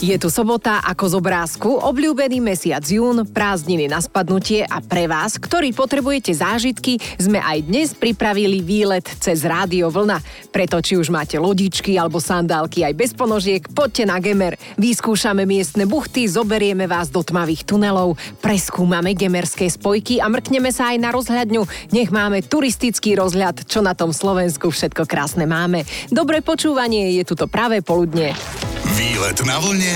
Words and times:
Je 0.00 0.16
tu 0.16 0.32
sobota 0.32 0.80
ako 0.80 1.12
z 1.12 1.14
obrázku, 1.20 1.68
obľúbený 1.76 2.40
mesiac 2.40 2.80
jún, 2.80 3.20
prázdniny 3.28 3.84
na 3.84 4.00
spadnutie 4.00 4.64
a 4.64 4.80
pre 4.80 5.04
vás, 5.04 5.36
ktorí 5.36 5.76
potrebujete 5.76 6.32
zážitky, 6.32 6.96
sme 7.20 7.36
aj 7.36 7.68
dnes 7.68 7.92
pripravili 7.92 8.64
výlet 8.64 9.04
cez 9.04 9.44
Rádio 9.44 9.92
Vlna. 9.92 10.24
Preto 10.48 10.80
či 10.80 10.96
už 10.96 11.12
máte 11.12 11.36
lodičky 11.36 12.00
alebo 12.00 12.16
sandálky 12.16 12.80
aj 12.80 12.96
bez 12.96 13.12
ponožiek, 13.12 13.60
poďte 13.76 14.08
na 14.08 14.16
Gemer. 14.24 14.56
Vyskúšame 14.80 15.44
miestne 15.44 15.84
buchty, 15.84 16.24
zoberieme 16.32 16.88
vás 16.88 17.12
do 17.12 17.20
tmavých 17.20 17.68
tunelov, 17.68 18.16
preskúmame 18.40 19.12
gemerské 19.12 19.68
spojky 19.68 20.16
a 20.16 20.32
mrkneme 20.32 20.72
sa 20.72 20.96
aj 20.96 20.96
na 20.96 21.12
rozhľadňu. 21.12 21.92
Nech 21.92 22.08
máme 22.08 22.40
turistický 22.40 23.20
rozhľad, 23.20 23.68
čo 23.68 23.84
na 23.84 23.92
tom 23.92 24.16
Slovensku 24.16 24.72
všetko 24.72 25.04
krásne 25.04 25.44
máme. 25.44 25.84
Dobré 26.08 26.40
počúvanie, 26.40 27.20
je 27.20 27.28
tu 27.28 27.36
to 27.36 27.44
pravé 27.44 27.84
poludne. 27.84 28.32
Výlet 28.96 29.38
na 29.46 29.60
vlne 29.62 29.89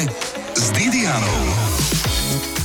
s 0.55 0.73
Didianou. 0.73 1.74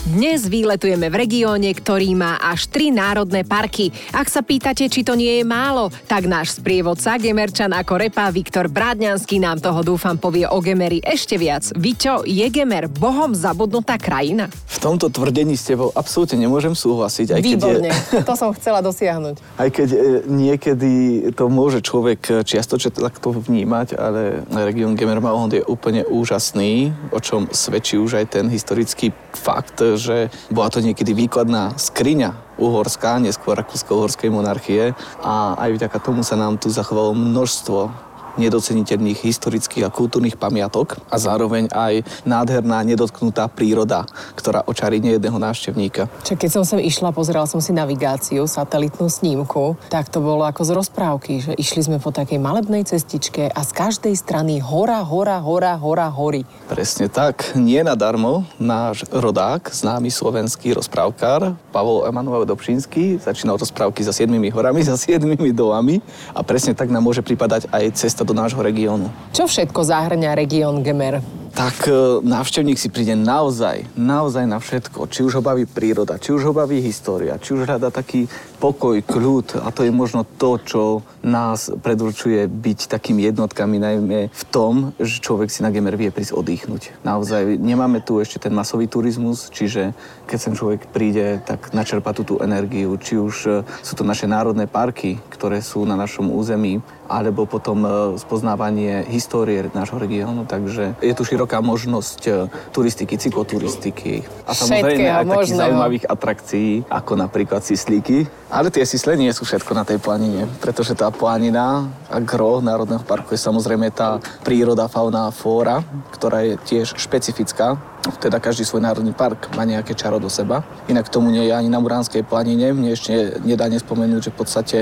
Dnes 0.10 0.50
výletujeme 0.50 1.06
v 1.14 1.22
regióne, 1.22 1.70
ktorý 1.70 2.18
má 2.18 2.42
až 2.42 2.66
tri 2.66 2.90
národné 2.90 3.46
parky. 3.46 3.94
Ak 4.10 4.26
sa 4.26 4.42
pýtate, 4.42 4.90
či 4.90 5.06
to 5.06 5.14
nie 5.14 5.38
je 5.38 5.46
málo, 5.46 5.94
tak 6.10 6.26
náš 6.26 6.58
sprievodca, 6.58 7.22
gemerčan 7.22 7.70
ako 7.78 8.10
repa 8.10 8.26
Viktor 8.34 8.74
Brádňanský 8.74 9.38
nám 9.38 9.62
toho 9.62 9.86
dúfam 9.86 10.18
povie 10.18 10.50
o 10.50 10.58
Gemeri 10.66 10.98
ešte 11.06 11.38
viac. 11.38 11.70
Vyťo, 11.78 12.26
je 12.26 12.42
Gemer 12.50 12.90
bohom 12.90 13.38
zabudnutá 13.38 14.02
krajina? 14.02 14.50
V 14.50 14.82
tomto 14.82 15.14
tvrdení 15.14 15.54
s 15.54 15.70
tebou 15.70 15.94
absolútne 15.94 16.42
nemôžem 16.42 16.74
súhlasiť. 16.74 17.38
Aj 17.38 17.42
Výborne, 17.46 17.94
keď 17.94 18.26
je... 18.26 18.26
to 18.26 18.34
som 18.34 18.50
chcela 18.58 18.82
dosiahnuť. 18.82 19.38
Aj 19.62 19.70
keď 19.70 19.90
e, 19.94 20.00
niekedy 20.26 20.94
to 21.38 21.54
môže 21.54 21.86
človek 21.86 22.42
čiastočne 22.50 22.98
takto 22.98 23.30
vnímať, 23.30 23.94
ale 23.94 24.42
región 24.58 24.98
Gemer 24.98 25.22
Mahond 25.22 25.54
je 25.54 25.62
úplne 25.62 26.02
úžasný, 26.10 26.98
o 27.14 27.22
čom 27.22 27.46
svedčí 27.54 28.02
už 28.02 28.18
aj 28.18 28.42
ten 28.42 28.50
historický 28.50 29.14
fakt, 29.38 29.99
že 30.00 30.32
bola 30.48 30.72
to 30.72 30.80
niekedy 30.80 31.12
výkladná 31.12 31.76
skriňa 31.76 32.56
uhorská, 32.56 33.20
neskôr 33.20 33.60
rakúsko-uhorskej 33.60 34.32
monarchie 34.32 34.96
a 35.20 35.60
aj 35.60 35.70
vďaka 35.76 35.98
tomu 36.00 36.24
sa 36.24 36.40
nám 36.40 36.56
tu 36.56 36.72
zachovalo 36.72 37.12
množstvo 37.12 38.09
nedoceniteľných 38.38 39.24
historických 39.24 39.88
a 39.88 39.94
kultúrnych 39.94 40.38
pamiatok 40.38 41.00
a 41.10 41.16
zároveň 41.18 41.72
aj 41.74 42.04
nádherná 42.28 42.86
nedotknutá 42.86 43.50
príroda, 43.50 44.06
ktorá 44.38 44.64
očarí 44.68 45.02
nejedného 45.02 45.40
návštevníka. 45.40 46.12
Čo 46.28 46.38
keď 46.38 46.50
som 46.50 46.64
sem 46.68 46.80
išla, 46.84 47.16
pozerala 47.16 47.50
som 47.50 47.64
si 47.64 47.74
navigáciu, 47.74 48.46
satelitnú 48.46 49.10
snímku, 49.10 49.80
tak 49.90 50.12
to 50.12 50.22
bolo 50.22 50.46
ako 50.46 50.62
z 50.68 50.72
rozprávky, 50.76 51.34
že 51.42 51.52
išli 51.58 51.86
sme 51.86 51.98
po 51.98 52.14
takej 52.14 52.38
malebnej 52.38 52.86
cestičke 52.86 53.50
a 53.50 53.62
z 53.64 53.72
každej 53.74 54.14
strany 54.14 54.60
hora, 54.60 55.02
hora, 55.02 55.40
hora, 55.42 55.74
hora, 55.80 56.08
hory. 56.12 56.44
Presne 56.70 57.10
tak. 57.10 57.56
Nie 57.56 57.82
nadarmo 57.82 58.46
náš 58.62 59.08
rodák, 59.10 59.72
známy 59.72 60.12
slovenský 60.14 60.78
rozprávkar, 60.78 61.56
Pavol 61.70 62.06
Emanuel 62.06 62.46
Dobšinský, 62.46 63.22
začínal 63.22 63.58
rozprávky 63.58 64.02
za 64.04 64.14
siedmimi 64.14 64.50
horami, 64.50 64.82
za 64.82 64.98
siedmimi 64.98 65.54
dolami 65.54 66.02
a 66.34 66.42
presne 66.42 66.74
tak 66.74 66.90
nám 66.90 67.06
môže 67.06 67.22
pripadať 67.22 67.70
aj 67.70 67.84
cesta 67.96 68.26
do 68.30 68.38
nášho 68.38 68.62
regiónu. 68.62 69.10
Čo 69.34 69.50
všetko 69.50 69.82
zahrňa 69.82 70.38
región 70.38 70.86
Gemer? 70.86 71.39
Tak 71.60 71.92
e, 71.92 72.24
návštevník 72.24 72.80
si 72.80 72.88
príde 72.88 73.20
naozaj, 73.20 73.84
naozaj 74.00 74.48
na 74.48 74.64
všetko. 74.64 75.12
Či 75.12 75.28
už 75.28 75.34
ho 75.36 75.44
baví 75.44 75.68
príroda, 75.68 76.16
či 76.16 76.32
už 76.32 76.48
ho 76.48 76.54
baví 76.56 76.80
história, 76.80 77.36
či 77.36 77.52
už 77.52 77.68
hľada 77.68 77.92
taký 77.92 78.32
pokoj, 78.64 78.96
kľud 79.04 79.60
a 79.60 79.68
to 79.68 79.84
je 79.84 79.92
možno 79.92 80.24
to, 80.24 80.56
čo 80.64 80.84
nás 81.20 81.68
predurčuje 81.68 82.48
byť 82.48 82.80
takými 82.88 83.28
jednotkami, 83.28 83.76
najmä 83.76 84.32
v 84.32 84.44
tom, 84.48 84.96
že 85.04 85.20
človek 85.20 85.52
si 85.52 85.60
na 85.60 85.68
Gemer 85.68 86.00
vie 86.00 86.16
prísť 86.16 86.32
oddychnúť. 86.32 87.04
Naozaj 87.04 87.60
nemáme 87.60 88.00
tu 88.00 88.24
ešte 88.24 88.40
ten 88.40 88.56
masový 88.56 88.88
turizmus, 88.88 89.52
čiže 89.52 89.92
keď 90.32 90.40
sem 90.40 90.56
človek 90.56 90.88
príde, 90.96 91.44
tak 91.44 91.76
načerpa 91.76 92.16
tú, 92.16 92.24
tú 92.24 92.36
energiu. 92.40 92.96
Či 92.96 93.20
už 93.20 93.36
e, 93.44 93.52
sú 93.84 94.00
to 94.00 94.08
naše 94.08 94.32
národné 94.32 94.64
parky, 94.64 95.20
ktoré 95.28 95.60
sú 95.60 95.84
na 95.84 96.00
našom 96.00 96.32
území, 96.32 96.80
alebo 97.10 97.44
potom 97.44 97.84
e, 97.84 97.90
spoznávanie 98.16 99.04
histórie 99.12 99.68
nášho 99.76 100.00
regiónu. 100.00 100.48
Takže 100.48 100.96
je 101.04 101.14
tu 101.18 101.28
široko 101.28 101.49
široká 101.50 101.66
možnosť 101.66 102.22
e, 102.30 102.32
turistiky, 102.70 103.18
cykloturistiky 103.18 104.22
a 104.46 104.54
samozrejme 104.54 105.10
aj 105.10 105.26
takých 105.26 105.58
zaujímavých 105.58 106.06
atrakcií, 106.06 106.70
ako 106.86 107.18
napríklad 107.18 107.66
Sislíky. 107.66 108.30
Ale 108.54 108.70
tie 108.70 108.86
Sisle 108.86 109.18
nie 109.18 109.34
sú 109.34 109.50
všetko 109.50 109.74
na 109.74 109.82
tej 109.82 109.98
planine, 109.98 110.46
pretože 110.62 110.94
tá 110.94 111.10
planina 111.10 111.90
a 112.06 112.22
gro 112.22 112.62
Národného 112.62 113.02
parku 113.02 113.34
je 113.34 113.42
samozrejme 113.42 113.90
tá 113.90 114.22
príroda, 114.46 114.86
fauna 114.86 115.26
a 115.26 115.34
flóra, 115.34 115.82
ktorá 116.14 116.46
je 116.46 116.54
tiež 116.62 116.94
špecifická 116.94 117.82
teda 118.00 118.40
každý 118.40 118.64
svoj 118.64 118.80
národný 118.80 119.12
park 119.12 119.52
má 119.60 119.68
nejaké 119.68 119.92
čaro 119.92 120.24
do 120.24 120.32
seba. 120.32 120.64
Inak 120.88 121.12
tomu 121.12 121.30
nie 121.36 121.52
je 121.52 121.54
ani 121.54 121.68
na 121.68 121.84
Muránskej 121.84 122.24
planine. 122.24 122.72
Mne 122.72 122.96
ešte 122.96 123.38
nedá 123.44 123.68
nespomenúť, 123.68 124.32
že 124.32 124.34
v 124.34 124.40
podstate 124.40 124.78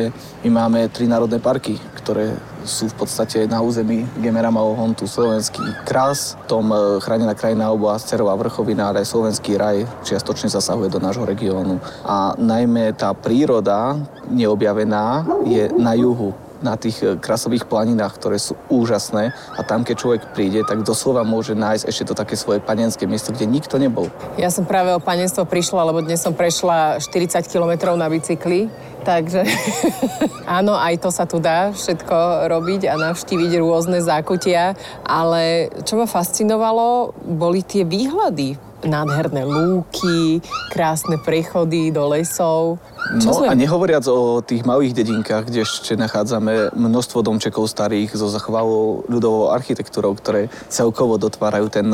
my 0.45 0.49
máme 0.53 0.85
tri 0.93 1.09
národné 1.09 1.41
parky, 1.41 1.81
ktoré 1.97 2.37
sú 2.67 2.91
v 2.91 2.95
podstate 3.01 3.47
na 3.47 3.63
území 3.63 4.03
Gemera 4.19 4.51
Malohontu 4.51 5.07
Slovenský 5.07 5.63
krás, 5.87 6.35
tom 6.45 6.69
e, 6.69 6.99
chránená 6.99 7.31
krajina 7.33 7.71
oblasť 7.71 8.13
Cerová 8.13 8.35
vrchovina, 8.35 8.91
ale 8.91 9.01
aj 9.01 9.09
Slovenský 9.09 9.55
raj 9.55 9.87
čiastočne 10.03 10.51
zasahuje 10.51 10.91
do 10.91 10.99
nášho 10.99 11.23
regiónu. 11.23 11.79
A 12.03 12.35
najmä 12.35 12.91
tá 12.93 13.15
príroda 13.15 13.95
neobjavená 14.27 15.23
je 15.47 15.71
na 15.79 15.95
juhu 15.95 16.35
na 16.61 16.77
tých 16.77 16.97
e, 17.01 17.15
krasových 17.17 17.65
planinách, 17.65 18.13
ktoré 18.17 18.37
sú 18.41 18.57
úžasné 18.67 19.33
a 19.55 19.61
tam, 19.63 19.81
keď 19.81 19.95
človek 19.95 20.21
príde, 20.35 20.61
tak 20.65 20.83
doslova 20.83 21.23
môže 21.23 21.55
nájsť 21.55 21.83
ešte 21.87 22.03
to 22.09 22.13
také 22.13 22.35
svoje 22.35 22.59
panenské 22.61 23.09
miesto, 23.09 23.33
kde 23.33 23.49
nikto 23.49 23.79
nebol. 23.81 24.09
Ja 24.35 24.51
som 24.53 24.67
práve 24.67 24.93
o 24.93 25.01
panenstvo 25.01 25.47
prišla, 25.47 25.87
lebo 25.89 26.03
dnes 26.03 26.21
som 26.21 26.35
prešla 26.35 26.99
40 26.99 27.47
kilometrov 27.47 27.95
na 27.95 28.11
bicykli, 28.11 28.67
takže 29.07 29.47
áno, 30.59 30.75
aj 30.75 30.99
to 30.99 31.09
sa 31.09 31.23
tu 31.23 31.39
dá 31.39 31.71
všetko 31.71 32.49
robiť 32.51 32.91
a 32.91 32.99
navštíviť 32.99 33.51
rôzne 33.63 34.03
zákutia, 34.03 34.75
ale 35.07 35.71
čo 35.87 35.95
ma 35.95 36.05
fascinovalo, 36.05 37.15
boli 37.23 37.63
tie 37.63 37.87
výhľady 37.87 38.66
nádherné 38.85 39.41
lúky, 39.47 40.43
krásne 40.69 41.17
prechody 41.21 41.89
do 41.89 42.05
lesov. 42.09 42.77
Čo 43.17 43.29
no 43.31 43.33
sme... 43.41 43.47
a 43.49 43.57
nehovoriac 43.57 44.05
o 44.11 44.43
tých 44.43 44.67
malých 44.67 44.93
dedinkách, 44.93 45.49
kde 45.49 45.63
ešte 45.63 45.95
nachádzame 45.97 46.75
množstvo 46.75 47.23
domčekov 47.23 47.71
starých 47.71 48.13
so 48.13 48.29
zachovalou 48.29 49.07
ľudovou 49.07 49.49
architektúrou, 49.49 50.13
ktoré 50.13 50.51
celkovo 50.69 51.17
dotvárajú 51.17 51.67
ten 51.71 51.87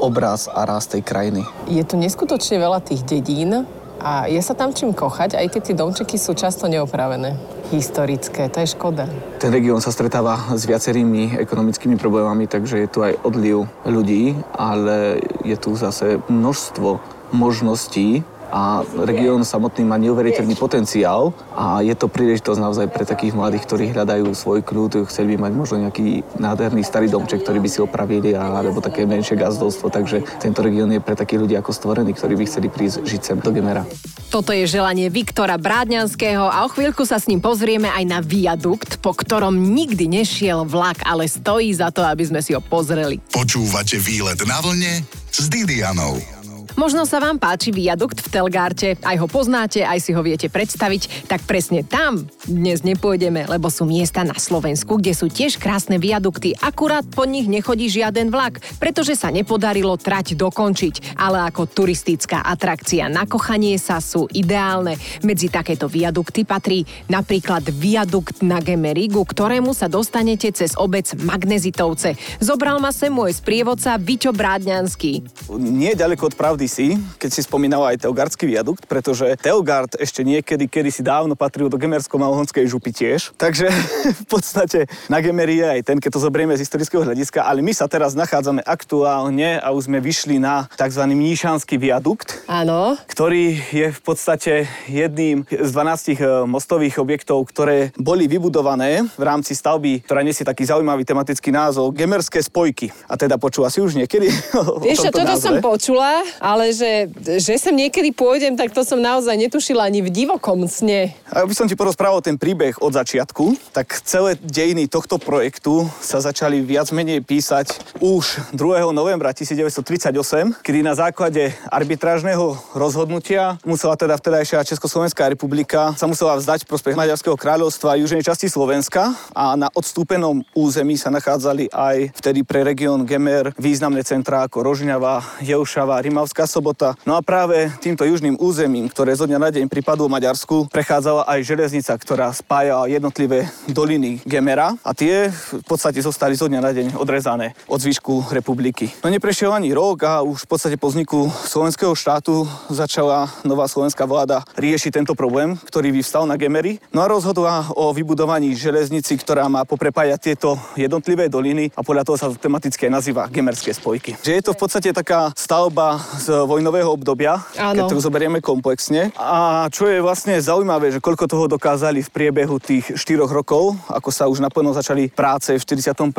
obraz 0.00 0.50
a 0.50 0.66
rast 0.66 0.90
tej 0.90 1.06
krajiny. 1.06 1.46
Je 1.70 1.82
tu 1.86 1.94
neskutočne 1.94 2.58
veľa 2.58 2.82
tých 2.82 3.06
dedín, 3.06 3.62
a 4.00 4.26
je 4.26 4.40
sa 4.42 4.54
tam 4.54 4.74
čím 4.74 4.92
kochať, 4.92 5.38
aj 5.38 5.46
keď 5.50 5.62
tie 5.62 5.78
domčeky 5.78 6.16
sú 6.18 6.34
často 6.34 6.66
neopravené. 6.66 7.36
Historické, 7.72 8.52
to 8.52 8.60
je 8.62 8.74
škoda. 8.76 9.08
Ten 9.40 9.50
región 9.50 9.80
sa 9.80 9.90
stretáva 9.90 10.52
s 10.52 10.68
viacerými 10.68 11.40
ekonomickými 11.40 11.96
problémami, 11.96 12.46
takže 12.46 12.84
je 12.84 12.88
tu 12.90 13.00
aj 13.02 13.18
odliv 13.24 13.64
ľudí, 13.88 14.36
ale 14.52 15.22
je 15.42 15.56
tu 15.56 15.74
zase 15.74 16.20
množstvo 16.28 17.00
možností, 17.34 18.22
a 18.54 18.86
región 19.02 19.42
samotný 19.42 19.82
má 19.82 19.98
neuveriteľný 19.98 20.54
potenciál 20.54 21.34
a 21.58 21.82
je 21.82 21.90
to 21.98 22.06
príležitosť 22.06 22.60
naozaj 22.62 22.86
pre 22.86 23.02
takých 23.02 23.34
mladých, 23.34 23.66
ktorí 23.66 23.90
hľadajú 23.90 24.30
svoj 24.30 24.62
kľud, 24.62 25.10
chceli 25.10 25.34
by 25.34 25.50
mať 25.50 25.52
možno 25.58 25.76
nejaký 25.82 26.22
nádherný 26.38 26.86
starý 26.86 27.10
domček, 27.10 27.42
ktorý 27.42 27.58
by 27.58 27.66
si 27.66 27.82
opravili 27.82 28.38
alebo 28.38 28.78
také 28.78 29.02
menšie 29.10 29.34
gazdovstvo, 29.34 29.90
takže 29.90 30.22
tento 30.38 30.62
región 30.62 30.86
je 30.94 31.02
pre 31.02 31.18
takých 31.18 31.42
ľudí 31.42 31.54
ako 31.58 31.74
stvorený, 31.74 32.14
ktorí 32.14 32.38
by 32.38 32.44
chceli 32.46 32.70
prísť 32.70 33.02
žiť 33.02 33.20
sem 33.26 33.38
do 33.42 33.50
Gemera. 33.50 33.82
Toto 34.30 34.54
je 34.54 34.70
želanie 34.70 35.10
Viktora 35.10 35.58
Brádňanského 35.58 36.46
a 36.46 36.62
o 36.62 36.70
chvíľku 36.70 37.02
sa 37.02 37.18
s 37.18 37.26
ním 37.26 37.42
pozrieme 37.42 37.90
aj 37.90 38.04
na 38.06 38.22
viadukt, 38.22 39.02
po 39.02 39.18
ktorom 39.18 39.50
nikdy 39.54 40.06
nešiel 40.06 40.62
vlak, 40.62 41.02
ale 41.02 41.26
stojí 41.26 41.74
za 41.74 41.90
to, 41.90 42.06
aby 42.06 42.22
sme 42.22 42.38
si 42.38 42.54
ho 42.54 42.62
pozreli. 42.62 43.18
Počúvate 43.34 43.98
výlet 43.98 44.38
na 44.46 44.62
vlne 44.62 45.02
s 45.34 45.50
Didianou. 45.50 46.33
Možno 46.74 47.06
sa 47.06 47.22
vám 47.22 47.38
páči 47.38 47.70
viadukt 47.70 48.18
v 48.18 48.34
Telgárte, 48.34 48.98
aj 49.06 49.16
ho 49.22 49.30
poznáte, 49.30 49.86
aj 49.86 50.02
si 50.02 50.10
ho 50.10 50.18
viete 50.26 50.50
predstaviť, 50.50 51.30
tak 51.30 51.46
presne 51.46 51.86
tam 51.86 52.26
dnes 52.50 52.82
nepôjdeme, 52.82 53.46
lebo 53.46 53.70
sú 53.70 53.86
miesta 53.86 54.26
na 54.26 54.34
Slovensku, 54.34 54.98
kde 54.98 55.14
sú 55.14 55.30
tiež 55.30 55.62
krásne 55.62 56.02
viadukty, 56.02 56.58
akurát 56.58 57.06
po 57.06 57.30
nich 57.30 57.46
nechodí 57.46 57.86
žiaden 57.86 58.34
vlak, 58.34 58.58
pretože 58.82 59.14
sa 59.14 59.30
nepodarilo 59.30 59.94
trať 59.94 60.34
dokončiť, 60.34 61.14
ale 61.14 61.46
ako 61.46 61.70
turistická 61.70 62.42
atrakcia 62.42 63.06
na 63.06 63.22
kochanie 63.22 63.78
sa 63.78 64.02
sú 64.02 64.26
ideálne. 64.34 64.98
Medzi 65.22 65.54
takéto 65.54 65.86
viadukty 65.86 66.42
patrí 66.42 66.82
napríklad 67.06 67.70
viadukt 67.70 68.42
na 68.42 68.58
Gemerigu, 68.58 69.22
ktorému 69.22 69.78
sa 69.78 69.86
dostanete 69.86 70.50
cez 70.50 70.74
obec 70.74 71.06
Magnezitovce. 71.22 72.18
Zobral 72.42 72.82
ma 72.82 72.90
sem 72.90 73.14
môj 73.14 73.38
sprievodca 73.38 73.94
Viťo 73.94 74.34
Brádňanský. 74.34 75.22
Nie 75.54 75.94
ďaleko 75.94 76.34
od 76.34 76.34
pravdy 76.34 76.63
kedysi, 76.64 76.96
keď 77.20 77.28
si 77.28 77.44
spomínala 77.44 77.92
aj 77.92 78.08
Teogardský 78.08 78.48
viadukt, 78.48 78.88
pretože 78.88 79.36
Teogard 79.36 79.92
ešte 80.00 80.24
niekedy, 80.24 80.64
kedysi 80.64 81.04
dávno 81.04 81.36
patril 81.36 81.68
do 81.68 81.76
Gemersko-Malhonskej 81.76 82.64
župy 82.64 82.88
tiež. 82.88 83.36
Takže 83.36 83.68
v 84.24 84.26
podstate 84.32 84.88
na 85.12 85.20
Gemeri 85.20 85.60
je 85.60 85.66
aj 85.68 85.80
ten, 85.84 86.00
keď 86.00 86.16
to 86.16 86.24
zoberieme 86.24 86.56
z 86.56 86.64
historického 86.64 87.04
hľadiska, 87.04 87.44
ale 87.44 87.60
my 87.60 87.76
sa 87.76 87.84
teraz 87.84 88.16
nachádzame 88.16 88.64
aktuálne 88.64 89.60
a 89.60 89.76
už 89.76 89.92
sme 89.92 90.00
vyšli 90.00 90.40
na 90.40 90.64
tzv. 90.72 91.04
Mníšanský 91.04 91.76
viadukt. 91.76 92.48
Áno. 92.48 92.96
Ktorý 93.12 93.60
je 93.68 93.92
v 93.92 94.00
podstate 94.00 94.64
jedným 94.88 95.44
z 95.44 95.68
12 95.68 96.16
eh, 96.16 96.48
mostových 96.48 96.96
objektov, 96.96 97.44
ktoré 97.52 97.92
boli 98.00 98.24
vybudované 98.24 99.04
v 99.04 99.22
rámci 99.22 99.52
stavby, 99.52 100.08
ktorá 100.08 100.24
nesie 100.24 100.48
taký 100.48 100.64
zaujímavý 100.64 101.04
tematický 101.04 101.52
názov 101.52 101.92
Gemerské 101.92 102.40
spojky. 102.40 102.88
A 103.04 103.20
teda 103.20 103.36
počula 103.36 103.68
si 103.68 103.84
už 103.84 104.00
niekedy 104.00 104.32
Vieš, 104.88 105.12
toto 105.12 105.28
názve? 105.28 105.44
som 105.44 105.54
počula, 105.60 106.24
ale 106.38 106.53
že, 106.70 107.10
že 107.40 107.54
sem 107.58 107.74
niekedy 107.74 108.14
pôjdem, 108.14 108.54
tak 108.54 108.70
to 108.70 108.86
som 108.86 109.02
naozaj 109.02 109.34
netušila 109.34 109.88
ani 109.88 110.04
v 110.04 110.12
divokom 110.12 110.68
sne. 110.70 111.10
A 111.32 111.42
by 111.42 111.54
som 111.56 111.66
ti 111.66 111.74
porozprával 111.74 112.22
ten 112.22 112.38
príbeh 112.38 112.78
od 112.78 112.94
začiatku, 112.94 113.74
tak 113.74 113.98
celé 114.06 114.38
dejiny 114.38 114.86
tohto 114.86 115.18
projektu 115.18 115.88
sa 115.98 116.22
začali 116.22 116.62
viac 116.62 116.92
menej 116.94 117.24
písať 117.24 117.98
už 117.98 118.54
2. 118.54 118.94
novembra 118.94 119.34
1938, 119.34 120.62
kedy 120.62 120.78
na 120.84 120.94
základe 120.94 121.50
arbitrážneho 121.72 122.54
rozhodnutia 122.76 123.58
musela 123.66 123.98
teda 123.98 124.14
vtedajšia 124.14 124.68
Československá 124.68 125.26
republika 125.26 125.96
sa 125.98 126.06
musela 126.06 126.38
vzdať 126.38 126.68
prospech 126.70 126.94
Maďarského 126.94 127.34
kráľovstva 127.34 127.98
južnej 127.98 128.22
časti 128.22 128.46
Slovenska 128.46 129.16
a 129.32 129.56
na 129.58 129.72
odstúpenom 129.72 130.44
území 130.52 130.94
sa 131.00 131.10
nachádzali 131.10 131.72
aj 131.72 132.14
vtedy 132.20 132.44
pre 132.44 132.62
región 132.62 133.02
Gemer 133.08 133.50
významné 133.56 134.04
centrá 134.04 134.44
ako 134.44 134.60
Rožňava, 134.60 135.24
Jeušava, 135.40 135.98
Rimavská 136.04 136.43
sobota. 136.46 136.94
No 137.08 137.16
a 137.16 137.24
práve 137.24 137.72
týmto 137.80 138.04
južným 138.04 138.36
územím, 138.40 138.88
ktoré 138.88 139.16
zo 139.16 139.24
dňa 139.24 139.38
na 139.40 139.50
deň 139.50 139.66
pripadlo 139.70 140.10
Maďarsku, 140.10 140.68
prechádzala 140.68 141.24
aj 141.28 141.40
železnica, 141.44 141.92
ktorá 141.96 142.30
spájala 142.34 142.90
jednotlivé 142.90 143.48
doliny 143.70 144.20
Gemera 144.26 144.76
a 144.84 144.90
tie 144.92 145.30
v 145.32 145.64
podstate 145.64 146.02
zostali 146.02 146.36
zo 146.36 146.50
dňa 146.50 146.60
na 146.60 146.72
deň 146.74 146.86
odrezané 146.98 147.56
od 147.70 147.80
zvyšku 147.80 148.34
republiky. 148.34 148.90
No 149.00 149.08
neprešiel 149.08 149.54
ani 149.54 149.72
rok 149.72 150.02
a 150.04 150.20
už 150.20 150.44
v 150.44 150.50
podstate 150.50 150.76
po 150.76 150.90
vzniku 150.90 151.30
slovenského 151.48 151.94
štátu 151.94 152.44
začala 152.68 153.30
nová 153.46 153.70
slovenská 153.70 154.04
vláda 154.04 154.42
riešiť 154.58 155.00
tento 155.00 155.14
problém, 155.16 155.56
ktorý 155.70 155.94
vyvstal 155.94 156.26
na 156.26 156.36
Gemery. 156.36 156.82
No 156.90 157.00
a 157.00 157.10
rozhodla 157.10 157.70
o 157.72 157.94
vybudovaní 157.94 158.52
železnici, 158.58 159.14
ktorá 159.16 159.46
má 159.46 159.62
poprepájať 159.62 160.18
tieto 160.20 160.58
jednotlivé 160.74 161.30
doliny 161.30 161.70
a 161.72 161.80
podľa 161.86 162.04
toho 162.04 162.16
sa 162.18 162.26
to 162.30 162.36
tematicky 162.36 162.90
nazýva 162.90 163.30
Gemerské 163.30 163.70
spojky. 163.70 164.18
Že 164.20 164.32
je 164.34 164.42
to 164.42 164.52
v 164.52 164.60
podstate 164.60 164.90
taká 164.90 165.30
stavba 165.38 166.02
z 166.18 166.33
vojnového 166.42 166.90
obdobia, 166.90 167.38
Áno. 167.54 167.86
keď 167.86 167.94
to 167.94 168.02
zoberieme 168.02 168.42
komplexne. 168.42 169.14
A 169.14 169.70
čo 169.70 169.86
je 169.86 170.02
vlastne 170.02 170.34
zaujímavé, 170.42 170.90
že 170.90 170.98
koľko 170.98 171.30
toho 171.30 171.46
dokázali 171.46 172.02
v 172.02 172.10
priebehu 172.10 172.58
tých 172.58 172.98
4 172.98 173.30
rokov, 173.30 173.78
ako 173.86 174.10
sa 174.10 174.26
už 174.26 174.42
naplno 174.42 174.74
začali 174.74 175.14
práce 175.14 175.54
v 175.54 175.62
41. 175.62 176.10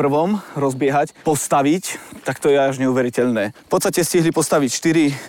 rozbiehať, 0.56 1.12
postaviť, 1.20 1.84
tak 2.24 2.40
to 2.40 2.48
je 2.48 2.56
až 2.56 2.80
neuveriteľné. 2.80 3.52
V 3.52 3.70
podstate 3.70 4.00
stihli 4.00 4.32
postaviť 4.32 4.70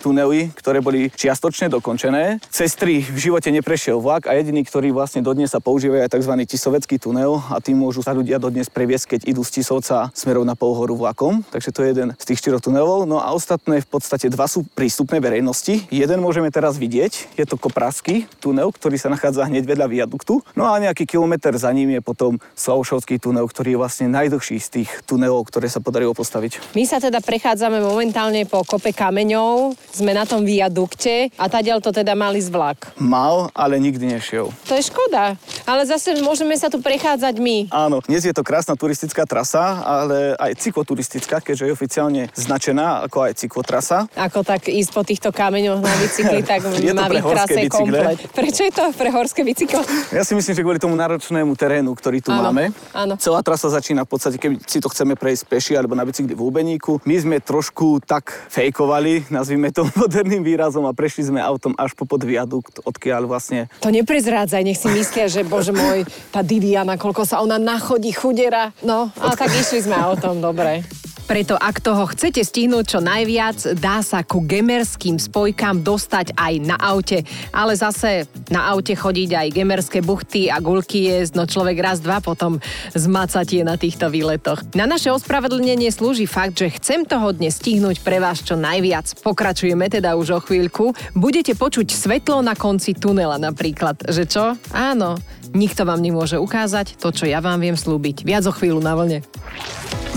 tunely, 0.00 0.48
ktoré 0.56 0.80
boli 0.80 1.12
čiastočne 1.12 1.68
dokončené. 1.68 2.40
Cez 2.48 2.72
3 2.78 3.12
v 3.12 3.18
živote 3.18 3.52
neprešiel 3.52 4.00
vlak 4.00 4.30
a 4.30 4.34
jediný, 4.38 4.64
ktorý 4.64 4.94
vlastne 4.94 5.20
dodnes 5.20 5.52
sa 5.52 5.60
používa 5.60 6.00
je 6.00 6.08
tzv. 6.08 6.32
Tisovecký 6.48 6.96
tunel 6.96 7.36
a 7.50 7.58
tým 7.58 7.76
môžu 7.76 8.00
sa 8.00 8.14
ľudia 8.14 8.38
dodnes 8.38 8.70
previesť, 8.70 9.18
keď 9.18 9.20
idú 9.34 9.42
z 9.42 9.60
Tisovca 9.60 10.08
smerom 10.14 10.46
na 10.46 10.54
Polhoru 10.54 10.94
vlakom. 10.94 11.42
Takže 11.50 11.70
to 11.74 11.82
je 11.82 11.88
jeden 11.92 12.08
z 12.14 12.24
tých 12.24 12.38
štyroch 12.38 12.62
tunelov. 12.62 13.04
No 13.04 13.18
a 13.18 13.34
ostatné 13.34 13.82
v 13.82 13.88
podstate 13.88 14.30
dva 14.30 14.46
sú 14.46 14.62
prístupné 14.78 15.18
verejnosti. 15.18 15.90
Jeden 15.90 16.22
môžeme 16.22 16.54
teraz 16.54 16.78
vidieť, 16.78 17.34
je 17.34 17.42
to 17.42 17.58
Koprasky 17.58 18.30
tunel, 18.38 18.70
ktorý 18.70 18.94
sa 18.94 19.10
nachádza 19.10 19.50
hneď 19.50 19.66
vedľa 19.66 19.90
viaduktu. 19.90 20.38
No 20.54 20.70
a 20.70 20.78
nejaký 20.78 21.02
kilometr 21.02 21.50
za 21.58 21.74
ním 21.74 21.98
je 21.98 22.00
potom 22.00 22.38
Slavšovský 22.54 23.18
tunel, 23.18 23.50
ktorý 23.50 23.74
je 23.74 23.80
vlastne 23.82 24.06
najdlhší 24.06 24.62
z 24.62 24.68
tých 24.70 24.90
tunelov, 25.02 25.50
ktoré 25.50 25.66
sa 25.66 25.82
podarilo 25.82 26.14
postaviť. 26.14 26.78
My 26.78 26.86
sa 26.86 27.02
teda 27.02 27.18
prechádzame 27.18 27.82
momentálne 27.82 28.46
po 28.46 28.62
kope 28.62 28.94
kameňov, 28.94 29.74
sme 29.90 30.14
na 30.14 30.22
tom 30.22 30.46
viadukte 30.46 31.34
a 31.34 31.50
tadiaľ 31.50 31.82
to 31.82 31.90
teda 31.90 32.14
mali 32.14 32.38
z 32.38 32.46
vlak. 32.54 32.94
Mal, 33.02 33.50
ale 33.58 33.82
nikdy 33.82 34.14
nešiel. 34.14 34.54
To 34.70 34.78
je 34.78 34.86
škoda, 34.86 35.34
ale 35.66 35.82
zase 35.90 36.22
môžeme 36.22 36.54
sa 36.54 36.70
tu 36.70 36.78
prechádzať 36.78 37.34
my. 37.42 37.74
Áno, 37.74 37.98
dnes 38.06 38.22
je 38.22 38.30
to 38.30 38.46
krásna 38.46 38.78
turistická 38.78 39.26
trasa, 39.26 39.82
ale 39.82 40.38
aj 40.38 40.54
cykloturistická, 40.62 41.42
keďže 41.42 41.66
je 41.66 41.74
oficiálne 41.74 42.22
značená 42.38 43.02
ako 43.10 43.26
aj 43.26 43.42
cyklotrasa. 43.42 44.06
Ako 44.14 44.46
tak 44.46 44.67
ísť 44.68 44.90
po 44.92 45.02
týchto 45.02 45.28
kameňoch 45.32 45.80
na 45.80 45.92
bicykli, 45.98 46.40
tak 46.44 46.62
na 46.94 47.08
trase 47.08 47.66
komplet. 47.72 48.18
Prečo 48.30 48.62
je 48.68 48.72
to 48.72 48.84
pre 48.92 49.08
horské 49.08 49.42
bicyklo? 49.42 49.80
Ja 50.12 50.22
si 50.22 50.36
myslím, 50.36 50.54
že 50.54 50.62
kvôli 50.62 50.80
tomu 50.80 50.94
náročnému 50.94 51.56
terénu, 51.56 51.96
ktorý 51.96 52.20
tu 52.20 52.30
áno, 52.30 52.52
máme. 52.52 52.70
Áno. 52.92 53.16
Celá 53.16 53.40
trasa 53.40 53.72
začína 53.72 54.04
v 54.04 54.10
podstate, 54.12 54.36
keď 54.36 54.60
si 54.68 54.78
to 54.78 54.92
chceme 54.92 55.16
prejsť 55.16 55.42
peši 55.48 55.72
alebo 55.74 55.96
na 55.96 56.04
bicykli 56.04 56.36
v 56.36 56.42
Úbeníku. 56.44 57.00
My 57.08 57.16
sme 57.18 57.36
trošku 57.40 58.04
tak 58.04 58.30
fejkovali, 58.52 59.32
nazvime 59.32 59.72
to 59.72 59.88
moderným 60.00 60.44
výrazom 60.44 60.84
a 60.84 60.92
prešli 60.92 61.28
sme 61.32 61.40
autom 61.40 61.72
až 61.80 61.96
po 61.96 62.04
podviadukt, 62.04 62.84
odkiaľ 62.84 63.26
vlastne... 63.26 63.72
To 63.80 63.90
neprezrádzaj, 63.90 64.62
nech 64.62 64.78
si 64.78 64.88
myslia, 64.92 65.26
že 65.26 65.42
bože 65.44 65.72
môj, 65.72 66.04
tá 66.30 66.44
Didiana, 66.44 67.00
koľko 67.00 67.24
sa 67.24 67.40
ona 67.40 67.56
nachodí 67.56 68.12
chudera. 68.12 68.70
No, 68.84 69.10
a 69.16 69.34
tak 69.34 69.52
išli 69.52 69.84
sme 69.84 69.96
autom, 69.96 70.40
dobre. 70.40 70.84
Preto 71.28 71.60
ak 71.60 71.84
toho 71.84 72.08
chcete 72.08 72.40
stihnúť 72.40 72.96
čo 72.96 73.00
najviac, 73.04 73.76
dá 73.76 74.00
sa 74.00 74.24
ku 74.24 74.40
gemerským 74.40 75.20
spojkám 75.20 75.84
dostať 75.84 76.32
aj 76.32 76.54
na 76.64 76.80
aute. 76.80 77.20
Ale 77.52 77.76
zase 77.76 78.24
na 78.48 78.72
aute 78.72 78.96
chodiť 78.96 79.36
aj 79.36 79.52
gemerské 79.52 80.00
buchty 80.00 80.48
a 80.48 80.56
gulky 80.56 81.04
jesť, 81.04 81.36
no 81.36 81.44
človek 81.44 81.84
raz, 81.84 82.00
dva 82.00 82.24
potom 82.24 82.56
zmacatie 82.96 83.60
na 83.60 83.76
týchto 83.76 84.08
výletoch. 84.08 84.64
Na 84.72 84.88
naše 84.88 85.12
ospravedlnenie 85.12 85.92
slúži 85.92 86.24
fakt, 86.24 86.64
že 86.64 86.72
chcem 86.80 87.04
toho 87.04 87.36
dnes 87.36 87.60
stihnúť 87.60 88.00
pre 88.00 88.24
vás 88.24 88.40
čo 88.40 88.56
najviac. 88.56 89.20
Pokračujeme 89.20 89.92
teda 89.92 90.16
už 90.16 90.28
o 90.32 90.40
chvíľku. 90.40 90.96
Budete 91.12 91.52
počuť 91.52 91.92
svetlo 91.92 92.40
na 92.40 92.56
konci 92.56 92.96
tunela 92.96 93.36
napríklad. 93.36 94.00
Že 94.08 94.24
čo? 94.24 94.44
Áno, 94.72 95.20
nikto 95.54 95.86
vám 95.86 96.02
nemôže 96.02 96.36
ukázať 96.36 96.98
to, 96.98 97.14
čo 97.14 97.24
ja 97.24 97.38
vám 97.38 97.62
viem 97.62 97.76
slúbiť. 97.76 98.26
Viac 98.26 98.44
o 98.48 98.52
chvíľu 98.52 98.82
na 98.82 98.92
vlne. 98.98 99.18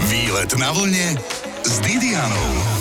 Výlet 0.10 0.52
na 0.58 0.70
vlne 0.74 1.16
s 1.64 1.76
Didianou. 1.86 2.81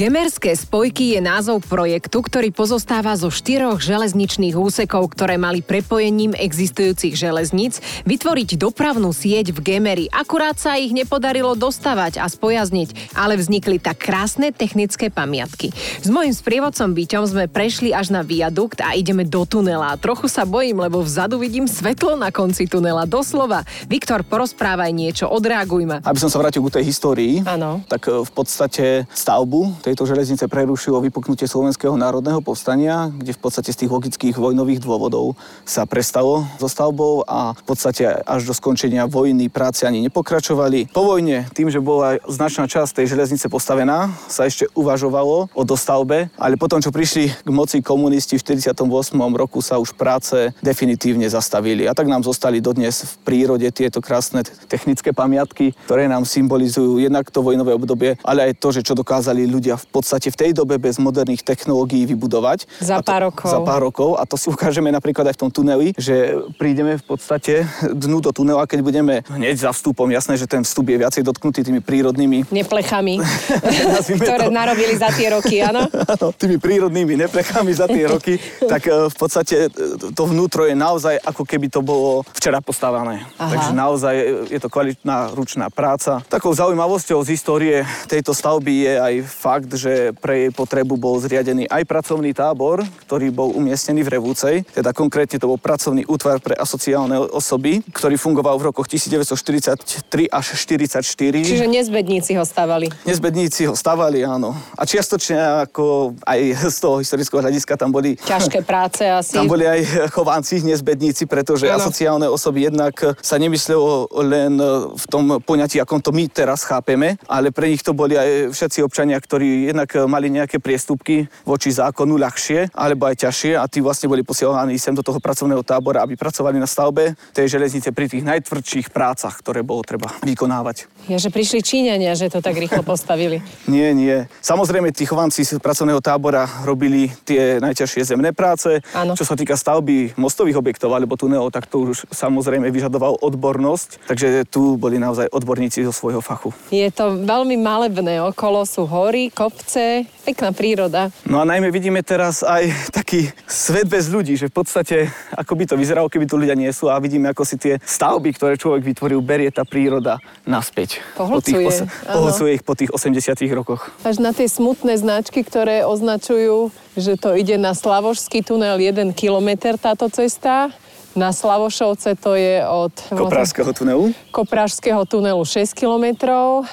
Gemerské 0.00 0.56
spojky 0.56 1.12
je 1.12 1.20
názov 1.20 1.60
projektu, 1.68 2.24
ktorý 2.24 2.56
pozostáva 2.56 3.12
zo 3.20 3.28
štyroch 3.28 3.84
železničných 3.84 4.56
úsekov, 4.56 5.12
ktoré 5.12 5.36
mali 5.36 5.60
prepojením 5.60 6.32
existujúcich 6.32 7.12
železníc 7.12 7.84
vytvoriť 8.08 8.56
dopravnú 8.56 9.12
sieť 9.12 9.52
v 9.52 9.60
Gemeri. 9.60 10.08
Akurát 10.08 10.56
sa 10.56 10.80
ich 10.80 10.96
nepodarilo 10.96 11.52
dostavať 11.52 12.16
a 12.16 12.32
spojazniť, 12.32 13.12
ale 13.12 13.36
vznikli 13.36 13.76
tak 13.76 14.00
krásne 14.00 14.56
technické 14.56 15.12
pamiatky. 15.12 15.68
S 16.00 16.08
mojim 16.08 16.32
sprievodcom 16.32 16.96
byťom 16.96 17.24
sme 17.28 17.44
prešli 17.52 17.92
až 17.92 18.08
na 18.08 18.24
viadukt 18.24 18.80
a 18.80 18.96
ideme 18.96 19.28
do 19.28 19.44
tunela. 19.44 20.00
Trochu 20.00 20.32
sa 20.32 20.48
bojím, 20.48 20.80
lebo 20.80 21.04
vzadu 21.04 21.36
vidím 21.36 21.68
svetlo 21.68 22.16
na 22.16 22.32
konci 22.32 22.64
tunela. 22.64 23.04
Doslova. 23.04 23.68
Viktor, 23.84 24.24
porozprávaj 24.24 24.96
niečo, 24.96 25.28
odreagujme. 25.28 26.00
Aby 26.08 26.22
som 26.24 26.32
sa 26.32 26.40
vrátil 26.40 26.64
k 26.64 26.80
tej 26.80 26.88
histórii, 26.88 27.44
ano. 27.44 27.84
tak 27.84 28.08
e, 28.08 28.24
v 28.24 28.30
podstate 28.32 29.04
stavbu 29.12 29.89
tejto 29.90 30.06
železnice 30.06 30.46
prerušilo 30.46 31.02
vypuknutie 31.02 31.50
Slovenského 31.50 31.98
národného 31.98 32.38
povstania, 32.38 33.10
kde 33.10 33.34
v 33.34 33.42
podstate 33.42 33.74
z 33.74 33.82
tých 33.82 33.90
logických 33.90 34.38
vojnových 34.38 34.78
dôvodov 34.86 35.34
sa 35.66 35.82
prestalo 35.82 36.46
so 36.62 36.70
stavbou 36.70 37.26
a 37.26 37.58
v 37.58 37.62
podstate 37.66 38.06
až 38.22 38.46
do 38.46 38.54
skončenia 38.54 39.10
vojny 39.10 39.50
práce 39.50 39.82
ani 39.82 39.98
nepokračovali. 40.06 40.94
Po 40.94 41.02
vojne, 41.02 41.50
tým, 41.50 41.74
že 41.74 41.82
bola 41.82 42.22
značná 42.22 42.70
časť 42.70 43.02
tej 43.02 43.18
železnice 43.18 43.50
postavená, 43.50 44.14
sa 44.30 44.46
ešte 44.46 44.70
uvažovalo 44.78 45.50
o 45.50 45.62
dostavbe, 45.66 46.30
ale 46.38 46.54
potom, 46.54 46.78
čo 46.78 46.94
prišli 46.94 47.42
k 47.42 47.50
moci 47.50 47.82
komunisti 47.82 48.38
v 48.38 48.62
48. 48.62 48.86
roku, 49.34 49.58
sa 49.58 49.82
už 49.82 49.98
práce 49.98 50.54
definitívne 50.62 51.26
zastavili. 51.26 51.90
A 51.90 51.98
tak 51.98 52.06
nám 52.06 52.22
zostali 52.22 52.62
dodnes 52.62 53.02
v 53.02 53.14
prírode 53.26 53.66
tieto 53.74 53.98
krásne 53.98 54.46
technické 54.70 55.10
pamiatky, 55.10 55.74
ktoré 55.90 56.06
nám 56.06 56.22
symbolizujú 56.22 57.02
jednak 57.02 57.26
to 57.34 57.42
vojnové 57.42 57.74
obdobie, 57.74 58.14
ale 58.22 58.54
aj 58.54 58.62
to, 58.62 58.70
že 58.70 58.86
čo 58.86 58.94
dokázali 58.94 59.50
ľudia 59.50 59.69
ľudia 59.70 59.78
v 59.78 59.86
podstate 59.94 60.28
v 60.34 60.36
tej 60.36 60.50
dobe 60.50 60.74
bez 60.82 60.98
moderných 60.98 61.46
technológií 61.46 62.02
vybudovať. 62.10 62.66
Za 62.82 62.98
pár 63.06 63.30
rokov. 63.30 63.46
Za 63.46 63.60
pár 63.62 63.80
rokov. 63.86 64.18
A 64.18 64.26
to 64.26 64.34
si 64.34 64.50
ukážeme 64.50 64.90
napríklad 64.90 65.30
aj 65.30 65.38
v 65.38 65.40
tom 65.46 65.50
tuneli, 65.54 65.94
že 65.94 66.42
prídeme 66.58 66.98
v 66.98 67.04
podstate 67.06 67.62
dnu 67.86 68.18
do 68.18 68.34
tunela, 68.34 68.66
keď 68.66 68.80
budeme 68.82 69.14
hneď 69.30 69.62
za 69.62 69.70
vstupom. 69.70 70.10
Jasné, 70.10 70.34
že 70.34 70.50
ten 70.50 70.66
vstup 70.66 70.90
je 70.90 70.98
viacej 70.98 71.22
dotknutý 71.22 71.62
tými 71.62 71.78
prírodnými... 71.78 72.50
Neplechami, 72.50 73.22
ktoré 74.18 74.50
to. 74.50 74.54
narobili 74.54 74.98
za 74.98 75.14
tie 75.14 75.30
roky, 75.30 75.62
áno? 75.62 75.86
Áno, 76.10 76.34
tými 76.34 76.58
prírodnými 76.58 77.14
neplechami 77.14 77.70
za 77.70 77.86
tie 77.86 78.08
roky. 78.08 78.34
tak 78.66 78.88
e, 78.88 79.06
v 79.06 79.14
podstate 79.14 79.68
e, 79.68 80.10
to 80.10 80.22
vnútro 80.26 80.66
je 80.66 80.74
naozaj 80.74 81.22
ako 81.22 81.46
keby 81.46 81.70
to 81.70 81.84
bolo 81.84 82.26
včera 82.34 82.58
postávané. 82.58 83.22
Aha. 83.38 83.52
Takže 83.52 83.70
naozaj 83.76 84.14
je 84.50 84.58
to 84.58 84.66
kvalitná 84.66 85.30
ručná 85.36 85.70
práca. 85.70 86.18
Takou 86.26 86.50
zaujímavosťou 86.50 87.22
z 87.22 87.28
histórie 87.36 87.76
tejto 88.10 88.34
stavby 88.34 88.74
je 88.80 88.94
aj 88.96 89.14
fakt, 89.28 89.59
fakt, 89.60 89.76
že 89.76 90.16
pre 90.16 90.48
jej 90.48 90.50
potrebu 90.56 90.96
bol 90.96 91.20
zriadený 91.20 91.68
aj 91.68 91.84
pracovný 91.84 92.32
tábor, 92.32 92.80
ktorý 93.04 93.28
bol 93.28 93.52
umiestnený 93.52 94.00
v 94.08 94.16
Revúcej. 94.16 94.64
Teda 94.72 94.96
konkrétne 94.96 95.36
to 95.36 95.52
bol 95.52 95.60
pracovný 95.60 96.08
útvar 96.08 96.40
pre 96.40 96.56
asociálne 96.56 97.20
osoby, 97.28 97.84
ktorý 97.92 98.16
fungoval 98.16 98.56
v 98.56 98.72
rokoch 98.72 98.88
1943 98.88 100.32
až 100.32 100.46
44. 100.56 101.04
Čiže 101.44 101.68
nezbedníci 101.68 102.40
ho 102.40 102.44
stavali. 102.48 102.88
Nezbedníci 103.04 103.68
ho 103.68 103.76
stavali, 103.76 104.24
áno. 104.24 104.56
A 104.80 104.88
čiastočne 104.88 105.68
ako 105.68 106.16
aj 106.24 106.40
z 106.72 106.78
toho 106.80 107.04
historického 107.04 107.44
hľadiska 107.44 107.76
tam 107.76 107.92
boli... 107.92 108.16
Ťažké 108.16 108.64
práce 108.64 109.04
asi. 109.04 109.36
Tam 109.36 109.44
boli 109.44 109.68
aj 109.68 110.08
chovanci, 110.16 110.64
nezbedníci, 110.64 111.28
pretože 111.28 111.68
ano. 111.68 111.84
asociálne 111.84 112.24
osoby 112.24 112.72
jednak 112.72 112.96
sa 113.20 113.36
nemyslelo 113.36 114.08
len 114.24 114.56
v 114.96 115.04
tom 115.12 115.36
poňatí, 115.44 115.76
ako 115.84 116.00
to 116.00 116.16
my 116.16 116.24
teraz 116.32 116.64
chápeme, 116.64 117.20
ale 117.28 117.52
pre 117.52 117.68
nich 117.68 117.84
to 117.84 117.92
boli 117.92 118.16
aj 118.16 118.56
všetci 118.56 118.80
občania, 118.86 119.18
ktorí 119.18 119.49
jednak 119.70 119.90
mali 120.06 120.30
nejaké 120.30 120.62
priestupky 120.62 121.26
voči 121.42 121.74
zákonu 121.74 122.16
ľahšie, 122.20 122.74
alebo 122.74 123.10
aj 123.10 123.26
ťažšie 123.26 123.58
a 123.58 123.64
tí 123.66 123.82
vlastne 123.82 124.06
boli 124.06 124.22
posielaní 124.22 124.76
sem 124.78 124.94
do 124.94 125.02
toho 125.02 125.18
pracovného 125.18 125.64
tábora, 125.66 126.02
aby 126.04 126.14
pracovali 126.14 126.56
na 126.60 126.68
stavbe 126.68 127.18
tej 127.34 127.46
železnice 127.58 127.90
pri 127.90 128.06
tých 128.06 128.24
najtvrdších 128.24 128.92
prácach, 128.94 129.38
ktoré 129.40 129.60
bolo 129.66 129.82
treba 129.82 130.10
vykonávať. 130.22 130.86
Ja, 131.10 131.18
že 131.18 131.32
prišli 131.32 131.64
Číňania, 131.64 132.14
že 132.14 132.30
to 132.30 132.44
tak 132.44 132.56
rýchlo 132.56 132.84
postavili. 132.86 133.42
nie, 133.66 133.90
nie. 133.96 134.26
Samozrejme, 134.40 134.94
tí 134.94 135.04
chovanci 135.08 135.42
z 135.42 135.58
pracovného 135.58 136.00
tábora 136.00 136.46
robili 136.64 137.10
tie 137.24 137.58
najťažšie 137.58 138.14
zemné 138.14 138.30
práce. 138.36 138.80
Áno. 138.94 139.14
Čo 139.16 139.24
sa 139.26 139.34
týka 139.34 139.56
stavby 139.56 140.14
mostových 140.16 140.58
objektov 140.58 140.94
alebo 140.94 141.16
tunelov, 141.18 141.52
tak 141.52 141.66
to 141.66 141.90
už 141.90 142.08
samozrejme 142.12 142.68
vyžadoval 142.70 143.18
odbornosť. 143.20 144.06
Takže 144.06 144.46
tu 144.48 144.76
boli 144.76 145.00
naozaj 145.00 145.30
odborníci 145.32 145.82
zo 145.86 145.92
svojho 145.92 146.20
fachu. 146.22 146.52
Je 146.70 146.86
to 146.92 147.20
veľmi 147.24 147.56
malebné. 147.58 148.20
Okolo 148.22 148.62
sú 148.64 148.86
hory, 148.86 149.32
kopce, 149.40 150.04
pekná 150.28 150.52
príroda. 150.52 151.08
No 151.24 151.40
a 151.40 151.48
najmä 151.48 151.72
vidíme 151.72 152.04
teraz 152.04 152.44
aj 152.44 152.92
taký 152.92 153.32
svet 153.48 153.88
bez 153.88 154.12
ľudí, 154.12 154.36
že 154.36 154.52
v 154.52 154.60
podstate 154.60 155.08
ako 155.32 155.56
by 155.56 155.64
to 155.64 155.80
vyzeralo, 155.80 156.12
keby 156.12 156.28
tu 156.28 156.36
ľudia 156.36 156.52
nie 156.52 156.68
sú 156.76 156.92
a 156.92 157.00
vidíme, 157.00 157.32
ako 157.32 157.48
si 157.48 157.56
tie 157.56 157.80
stavby, 157.80 158.36
ktoré 158.36 158.60
človek 158.60 158.84
vytvoril, 158.84 159.24
berie 159.24 159.48
tá 159.48 159.64
príroda 159.64 160.20
naspäť. 160.44 161.00
Pohlcuje. 161.16 161.64
Po 161.64 161.72
tých, 161.72 161.88
pohlcuje 162.04 162.50
ich 162.60 162.64
po 162.68 162.76
tých 162.76 162.92
80 162.92 163.40
rokoch. 163.56 163.88
Až 164.04 164.20
na 164.20 164.36
tie 164.36 164.44
smutné 164.44 165.00
značky, 165.00 165.40
ktoré 165.40 165.88
označujú, 165.88 166.68
že 167.00 167.16
to 167.16 167.32
ide 167.32 167.56
na 167.56 167.72
Slavožský 167.72 168.44
tunel 168.44 168.76
1 168.76 169.16
kilometr 169.16 169.80
táto 169.80 170.12
cesta 170.12 170.68
na 171.14 171.32
Slavošovce 171.32 172.14
to 172.14 172.34
je 172.38 172.62
od... 172.62 172.92
Koprášského 173.10 173.72
tunelu? 173.72 174.14
Koprášského 174.30 175.02
tunelu 175.06 175.42
6 175.44 175.74
km, 175.74 176.06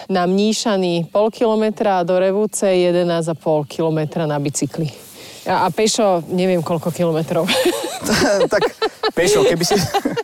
na 0.10 0.30
Mníšany 0.30 1.10
pol 1.10 1.34
kilometra 1.34 2.02
a 2.02 2.06
do 2.06 2.18
Revúce 2.22 2.70
11,5 2.70 3.34
km 3.66 4.26
na 4.30 4.38
bicykli. 4.38 4.94
A, 5.48 5.66
a 5.66 5.68
pešo 5.72 6.28
neviem 6.28 6.60
koľko 6.60 6.92
kilometrov. 6.92 7.48
tak 8.54 8.68
pešo, 9.16 9.48
keby 9.48 9.64
si, 9.64 9.76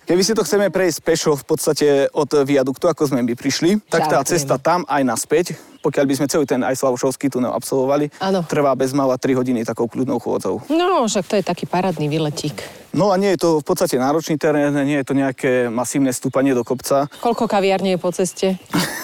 keby 0.04 0.22
si 0.22 0.36
to 0.36 0.44
chceme 0.44 0.68
prejsť 0.70 1.00
pešo 1.02 1.32
v 1.40 1.46
podstate 1.48 1.88
od 2.12 2.30
viaduktu, 2.44 2.86
ako 2.92 3.08
sme 3.10 3.24
my 3.24 3.34
prišli, 3.34 3.82
tak 3.88 4.12
tá 4.12 4.20
cesta 4.28 4.60
tam 4.60 4.84
aj 4.86 5.02
naspäť 5.02 5.48
pokiaľ 5.84 6.06
by 6.08 6.16
sme 6.16 6.32
celý 6.32 6.48
ten 6.48 6.64
aj 6.64 6.80
Slavošovský 6.80 7.28
tunel 7.28 7.52
absolvovali, 7.52 8.08
ano. 8.24 8.40
trvá 8.48 8.72
bez 8.72 8.96
mala 8.96 9.20
3 9.20 9.36
hodiny 9.36 9.68
takou 9.68 9.92
kľudnou 9.92 10.16
chôdzou. 10.16 10.64
No, 10.72 11.04
však 11.04 11.28
to 11.28 11.36
je 11.36 11.44
taký 11.44 11.68
paradný 11.68 12.08
vyletík. 12.08 12.83
No 12.94 13.10
a 13.10 13.18
nie 13.18 13.34
je 13.34 13.42
to 13.42 13.50
v 13.58 13.66
podstate 13.66 13.98
náročný 13.98 14.38
terén, 14.38 14.70
nie 14.86 15.02
je 15.02 15.08
to 15.10 15.18
nejaké 15.18 15.66
masívne 15.66 16.14
stúpanie 16.14 16.54
do 16.54 16.62
kopca. 16.62 17.10
Koľko 17.26 17.50
kaviarní 17.50 17.98
je 17.98 18.00
po 18.00 18.14
ceste? 18.14 18.62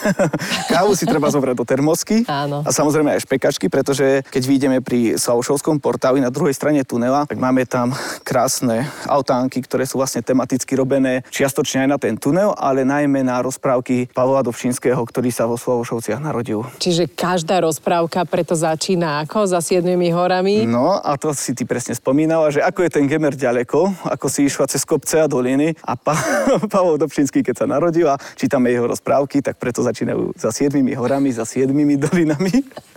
Kávu 0.73 0.93
si 0.93 1.09
treba 1.09 1.33
zobrať 1.33 1.55
do 1.57 1.65
termosky. 1.65 2.21
Áno. 2.29 2.61
A 2.61 2.69
samozrejme 2.69 3.17
aj 3.17 3.25
špekačky, 3.25 3.65
pretože 3.65 4.21
keď 4.29 4.43
vyjdeme 4.45 4.77
pri 4.85 5.17
Slavošovskom 5.17 5.81
portáli 5.81 6.21
na 6.21 6.29
druhej 6.29 6.53
strane 6.53 6.85
tunela, 6.85 7.25
tak 7.25 7.41
máme 7.41 7.65
tam 7.65 7.89
krásne 8.21 8.85
autánky, 9.09 9.65
ktoré 9.65 9.89
sú 9.89 9.97
vlastne 9.97 10.21
tematicky 10.21 10.77
robené 10.77 11.25
čiastočne 11.33 11.87
aj 11.87 11.89
na 11.89 11.97
ten 11.97 12.13
tunel, 12.13 12.53
ale 12.61 12.85
najmä 12.85 13.25
na 13.25 13.41
rozprávky 13.41 14.13
Pavla 14.13 14.45
Dobšinského, 14.45 15.01
ktorý 15.01 15.33
sa 15.33 15.49
vo 15.49 15.57
Slavošovciach 15.57 16.21
narodil. 16.21 16.61
Čiže 16.77 17.09
každá 17.09 17.57
rozprávka 17.65 18.21
preto 18.29 18.53
začína 18.53 19.25
ako? 19.25 19.49
Za 19.49 19.65
siedmimi 19.65 20.13
horami? 20.13 20.69
No 20.69 21.01
a 21.01 21.17
to 21.17 21.33
si 21.33 21.57
ty 21.57 21.65
presne 21.65 21.97
spomínala, 21.97 22.53
že 22.53 22.61
ako 22.61 22.85
je 22.85 22.91
ten 22.93 23.09
Gemer 23.09 23.33
ďaleko, 23.33 23.78
ako 23.87 24.27
si 24.27 24.47
išla 24.49 24.65
cez 24.67 24.83
kopce 24.83 25.21
a 25.21 25.27
doliny 25.29 25.75
a 25.85 25.93
pa- 25.95 26.17
Pavol 26.73 26.99
Dobšinský, 26.99 27.45
keď 27.45 27.55
sa 27.55 27.65
narodil 27.69 28.07
a 28.09 28.19
čítame 28.35 28.73
jeho 28.73 28.89
rozprávky, 28.89 29.43
tak 29.45 29.61
preto 29.61 29.85
začínajú 29.85 30.35
za 30.35 30.49
siedmimi 30.49 30.97
horami, 30.97 31.29
za 31.29 31.45
siedmimi 31.45 31.95
dolinami. 31.95 32.51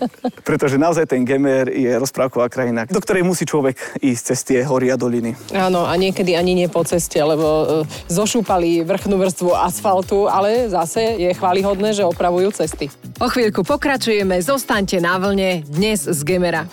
Pretože 0.49 0.81
naozaj 0.81 1.07
ten 1.11 1.23
Gemer 1.23 1.71
je 1.71 1.91
rozprávková 1.95 2.49
krajina, 2.49 2.89
do 2.89 2.99
ktorej 2.99 3.23
musí 3.23 3.47
človek 3.47 3.77
ísť 4.01 4.23
cez 4.33 4.39
tie 4.43 4.59
hory 4.65 4.91
a 4.91 4.97
doliny. 4.97 5.37
Áno, 5.55 5.87
a 5.87 5.93
niekedy 5.95 6.35
ani 6.35 6.57
nie 6.57 6.69
po 6.73 6.83
ceste, 6.83 7.21
lebo 7.21 7.47
e, 7.47 7.65
zošúpali 8.11 8.83
vrchnú 8.83 9.19
vrstvu 9.21 9.51
asfaltu, 9.55 10.27
ale 10.27 10.71
zase 10.71 11.21
je 11.21 11.31
chválihodné, 11.37 11.95
že 11.95 12.07
opravujú 12.07 12.55
cesty. 12.55 12.89
O 13.21 13.29
chvíľku 13.31 13.62
pokračujeme, 13.62 14.41
zostaňte 14.41 14.99
na 14.99 15.19
vlne 15.21 15.62
dnes 15.67 16.07
z 16.07 16.21
Gemera. 16.27 16.67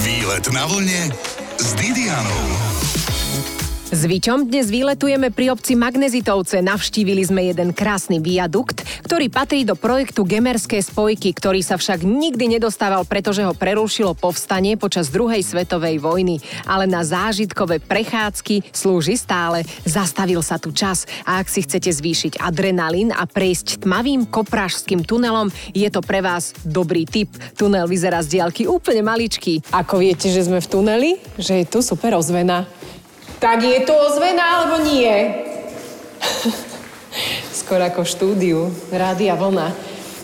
Výlet 0.00 0.48
na 0.54 0.64
vlne 0.64 1.12
s 1.60 1.76
Didianou. 1.76 2.69
S 3.90 4.06
Viťom 4.06 4.46
dnes 4.46 4.70
výletujeme 4.70 5.34
pri 5.34 5.50
obci 5.50 5.74
Magnezitovce. 5.74 6.62
Navštívili 6.62 7.26
sme 7.26 7.50
jeden 7.50 7.74
krásny 7.74 8.22
viadukt, 8.22 8.86
ktorý 9.02 9.26
patrí 9.26 9.66
do 9.66 9.74
projektu 9.74 10.22
Gemerské 10.22 10.78
spojky, 10.78 11.34
ktorý 11.34 11.58
sa 11.58 11.74
však 11.74 12.06
nikdy 12.06 12.54
nedostával, 12.54 13.02
pretože 13.02 13.42
ho 13.42 13.50
prerušilo 13.50 14.14
povstanie 14.14 14.78
počas 14.78 15.10
druhej 15.10 15.42
svetovej 15.42 15.98
vojny. 15.98 16.38
Ale 16.70 16.86
na 16.86 17.02
zážitkové 17.02 17.82
prechádzky 17.82 18.70
slúži 18.70 19.18
stále. 19.18 19.66
Zastavil 19.82 20.38
sa 20.46 20.62
tu 20.62 20.70
čas 20.70 21.10
a 21.26 21.42
ak 21.42 21.50
si 21.50 21.66
chcete 21.66 21.90
zvýšiť 21.90 22.38
adrenalín 22.38 23.10
a 23.10 23.26
prejsť 23.26 23.82
tmavým 23.82 24.22
koprážským 24.30 25.02
tunelom, 25.02 25.50
je 25.74 25.90
to 25.90 25.98
pre 25.98 26.22
vás 26.22 26.54
dobrý 26.62 27.10
tip. 27.10 27.34
Tunel 27.58 27.90
vyzerá 27.90 28.22
z 28.22 28.38
diaľky 28.38 28.70
úplne 28.70 29.02
maličký. 29.02 29.66
Ako 29.74 29.98
viete, 29.98 30.30
že 30.30 30.46
sme 30.46 30.62
v 30.62 30.70
tuneli? 30.70 31.10
Že 31.42 31.54
je 31.58 31.66
tu 31.66 31.82
super 31.82 32.14
ozvena. 32.14 32.70
Tak 33.40 33.64
je 33.64 33.80
to 33.88 33.96
ozvená 33.96 34.60
alebo 34.60 34.84
nie? 34.84 35.08
Skôr 37.56 37.80
ako 37.80 38.04
štúdiu. 38.04 38.68
Rádia 38.92 39.32
vlna. 39.32 39.72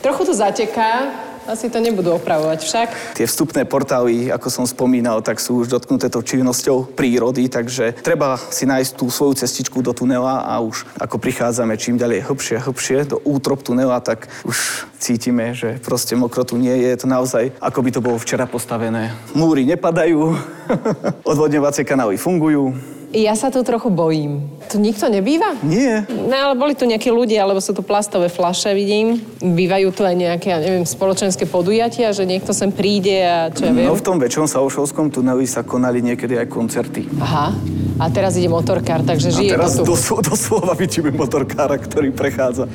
Trochu 0.04 0.28
to 0.28 0.36
zateká, 0.36 1.16
asi 1.48 1.72
to 1.72 1.80
nebudú 1.80 2.12
opravovať 2.12 2.58
však. 2.60 2.88
Tie 3.16 3.24
vstupné 3.24 3.64
portály, 3.64 4.28
ako 4.28 4.52
som 4.52 4.64
spomínal, 4.68 5.24
tak 5.24 5.40
sú 5.40 5.64
už 5.64 5.72
dotknuté 5.72 6.12
tou 6.12 6.20
činnosťou 6.20 6.92
prírody, 6.92 7.48
takže 7.48 7.96
treba 8.04 8.36
si 8.36 8.68
nájsť 8.68 8.92
tú 8.98 9.08
svoju 9.08 9.40
cestičku 9.40 9.80
do 9.80 9.96
tunela 9.96 10.44
a 10.44 10.60
už 10.60 10.84
ako 11.00 11.16
prichádzame 11.16 11.78
čím 11.80 11.96
ďalej 11.96 12.26
hlbšie 12.26 12.60
a 12.60 12.64
hlbšie 12.68 13.16
do 13.16 13.16
útrop 13.24 13.64
tunela, 13.64 14.02
tak 14.04 14.28
už 14.44 14.84
cítime, 15.00 15.56
že 15.56 15.80
proste 15.80 16.18
mokro 16.18 16.44
tu 16.44 16.60
nie 16.60 16.84
je. 16.84 16.92
Je 16.92 17.00
to 17.00 17.08
naozaj, 17.08 17.48
ako 17.64 17.80
by 17.80 17.90
to 17.94 18.04
bolo 18.04 18.20
včera 18.20 18.44
postavené. 18.44 19.14
Múry 19.32 19.64
nepadajú, 19.64 20.36
odvodňovacie 21.30 21.86
kanály 21.86 22.20
fungujú, 22.20 22.76
ja 23.16 23.32
sa 23.32 23.48
tu 23.48 23.64
trochu 23.64 23.88
bojím. 23.88 24.44
Tu 24.68 24.76
nikto 24.76 25.08
nebýva? 25.08 25.56
Nie. 25.64 26.04
No 26.10 26.34
ale 26.36 26.54
boli 26.58 26.76
tu 26.76 26.84
nejakí 26.84 27.08
ľudia, 27.08 27.48
alebo 27.48 27.64
sú 27.64 27.72
tu 27.72 27.80
plastové 27.80 28.28
flaše, 28.28 28.76
vidím. 28.76 29.22
Bývajú 29.40 29.88
tu 29.96 30.04
aj 30.04 30.12
nejaké, 30.12 30.52
ja 30.52 30.58
neviem, 30.60 30.84
spoločenské 30.84 31.48
podujatia, 31.48 32.12
že 32.12 32.28
niekto 32.28 32.52
sem 32.52 32.68
príde 32.68 33.24
a 33.24 33.48
čo 33.48 33.68
ja 33.68 33.72
viem. 33.72 33.88
No 33.88 33.96
v 33.96 34.04
tom 34.04 34.20
väčšom 34.20 34.44
Saušovskom 34.44 35.08
tuneli 35.08 35.48
sa 35.48 35.64
konali 35.64 36.04
niekedy 36.04 36.36
aj 36.36 36.46
koncerty. 36.52 37.08
Aha. 37.22 37.56
A 37.96 38.12
teraz 38.12 38.36
ide 38.36 38.52
motorkár, 38.52 39.00
takže 39.08 39.32
žije 39.32 39.56
a 39.56 39.64
teraz 39.64 39.80
to 39.80 39.88
tu. 39.88 39.96
Doslova, 39.96 40.20
doslova 40.36 40.72
vidíme 40.76 41.08
motorkára, 41.16 41.80
ktorý 41.80 42.12
prechádza 42.12 42.68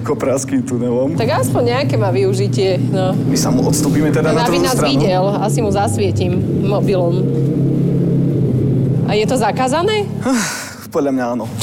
koprávským 0.00 0.64
tunelom. 0.64 1.20
Tak 1.20 1.44
aspoň 1.44 1.62
nejaké 1.76 2.00
má 2.00 2.08
využitie, 2.08 2.80
no. 2.88 3.12
My 3.12 3.36
sa 3.36 3.52
mu 3.52 3.68
odstúpime 3.68 4.08
teda 4.08 4.32
no, 4.32 4.40
na 4.40 4.48
druhú 4.48 4.64
nás 4.64 4.72
stranu. 4.72 4.96
videl, 4.96 5.24
asi 5.44 5.60
mu 5.60 5.68
zasvietím 5.68 6.40
mobilom. 6.64 7.20
A 9.08 9.12
je 9.14 9.26
to 9.26 9.36
zakázané? 9.36 10.06
Podľa 10.94 11.10
mňa 11.14 11.24
áno. 11.34 11.46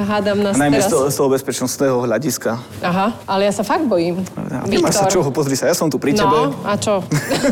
Hádam 0.00 0.40
nás 0.40 0.56
najmä 0.56 0.80
teraz... 0.80 0.88
z 0.88 0.92
toho, 0.96 1.04
z 1.12 1.16
toho 1.20 1.28
bezpečnostného 1.28 1.96
hľadiska. 2.08 2.56
Aha, 2.80 3.20
ale 3.28 3.46
ja 3.46 3.52
sa 3.52 3.60
fakt 3.60 3.84
bojím. 3.84 4.24
Ja, 4.48 4.64
nemáš 4.64 4.96
sa 4.96 5.06
čoho, 5.06 5.28
pozri 5.28 5.54
sa, 5.54 5.68
ja 5.68 5.76
som 5.76 5.92
tu 5.92 6.00
pri 6.00 6.16
no, 6.16 6.24
tebe. 6.24 6.38
a 6.64 6.72
čo? 6.80 7.04